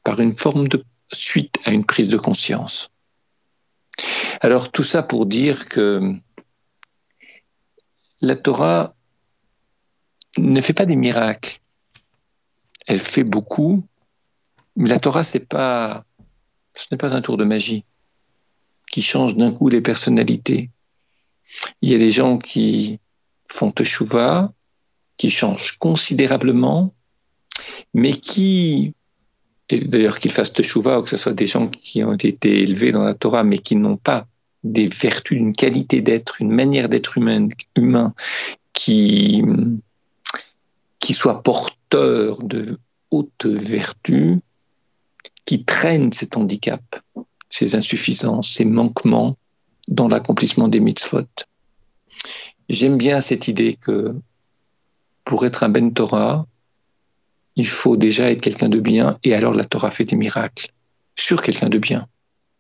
par 0.03 0.21
une 0.21 0.37
forme 0.37 0.69
de 0.69 0.85
suite 1.13 1.59
à 1.65 1.73
une 1.73 1.85
prise 1.85 2.09
de 2.09 2.17
conscience. 2.17 2.91
Alors 4.41 4.71
tout 4.73 4.85
ça 4.85 5.03
pour 5.03 5.27
dire 5.27 5.69
que 5.69 6.15
la 8.21 8.37
Torah 8.37 8.95
ne 10.39 10.61
fait 10.61 10.73
pas 10.73 10.87
des 10.87 10.97
miracles. 10.97 11.59
Elle 12.87 13.01
fait 13.01 13.25
beaucoup, 13.25 13.87
mais 14.77 14.89
la 14.89 14.99
Torah 14.99 15.23
c'est 15.23 15.47
pas 15.47 16.05
ce 16.75 16.87
n'est 16.91 16.99
pas 16.99 17.15
un 17.15 17.21
tour 17.21 17.37
de 17.37 17.45
magie 17.45 17.85
qui 18.91 19.03
change 19.03 19.37
d'un 19.37 19.53
coup 19.53 19.69
les 19.69 19.81
personnalités. 19.81 20.71
Il 21.83 21.91
y 21.91 21.95
a 21.95 21.99
des 21.99 22.11
gens 22.11 22.39
qui 22.39 23.01
font 23.49 23.73
teshuva, 23.73 24.53
qui 25.21 25.29
changent 25.29 25.77
considérablement, 25.79 26.95
mais 27.93 28.13
qui, 28.13 28.95
d'ailleurs 29.69 30.19
qu'ils 30.19 30.31
fassent 30.31 30.55
teshuva 30.55 30.99
ou 30.99 31.03
que 31.03 31.11
ce 31.11 31.19
soit 31.19 31.35
des 31.35 31.47
gens 31.47 31.69
qui 31.69 32.03
ont 32.03 32.15
été 32.15 32.63
élevés 32.63 32.91
dans 32.91 33.05
la 33.05 33.13
Torah, 33.13 33.45
mais 33.45 33.59
qui 33.59 33.77
n'ont 33.77 33.99
pas 33.99 34.27
des 34.65 34.87
vertus, 34.89 35.39
une 35.39 35.53
qualité 35.53 36.01
d'être, 36.01 36.41
une 36.41 36.51
manière 36.51 36.89
d'être 36.89 37.19
humain, 37.19 37.49
humain 37.77 38.15
qui, 38.73 39.43
qui 41.01 41.13
soit 41.13 41.43
porteur 41.43 42.43
de 42.43 42.79
hautes 43.11 43.45
vertus, 43.45 44.39
qui 45.45 45.65
traînent 45.67 46.13
cet 46.13 46.39
handicap, 46.39 46.83
ces 47.51 47.75
insuffisances, 47.75 48.55
ces 48.55 48.65
manquements 48.65 49.37
dans 49.87 50.09
l'accomplissement 50.09 50.69
des 50.69 50.81
mitzvot. 50.81 51.29
J'aime 52.71 52.97
bien 52.97 53.21
cette 53.21 53.49
idée 53.49 53.77
que 53.79 54.15
pour 55.25 55.45
être 55.45 55.63
un 55.63 55.69
Ben 55.69 55.93
Torah, 55.93 56.47
il 57.57 57.67
faut 57.67 57.97
déjà 57.97 58.31
être 58.31 58.41
quelqu'un 58.41 58.69
de 58.69 58.81
bien, 58.81 59.19
et 59.25 59.35
alors 59.35 59.55
la 59.55 59.65
Torah 59.65 59.91
fait 59.91 60.05
des 60.05 60.17
miracles 60.17 60.69
sur 61.17 61.43
quelqu'un 61.43 61.69
de 61.69 61.79
bien. 61.79 62.07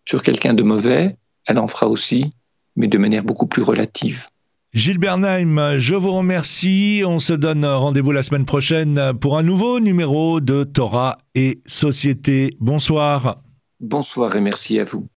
Sur 0.06 0.22
quelqu'un 0.22 0.54
de 0.54 0.62
mauvais, 0.62 1.16
elle 1.46 1.58
en 1.58 1.66
fera 1.66 1.88
aussi, 1.88 2.30
mais 2.76 2.88
de 2.88 2.98
manière 2.98 3.24
beaucoup 3.24 3.46
plus 3.46 3.62
relative. 3.62 4.26
Gilles 4.72 4.98
Bernheim, 4.98 5.78
je 5.78 5.96
vous 5.96 6.12
remercie. 6.12 7.02
On 7.04 7.18
se 7.18 7.32
donne 7.32 7.64
rendez-vous 7.64 8.12
la 8.12 8.22
semaine 8.22 8.44
prochaine 8.44 9.12
pour 9.20 9.36
un 9.36 9.42
nouveau 9.42 9.80
numéro 9.80 10.40
de 10.40 10.62
Torah 10.62 11.18
et 11.34 11.60
Société. 11.66 12.56
Bonsoir. 12.60 13.42
Bonsoir 13.80 14.36
et 14.36 14.40
merci 14.40 14.78
à 14.78 14.84
vous. 14.84 15.08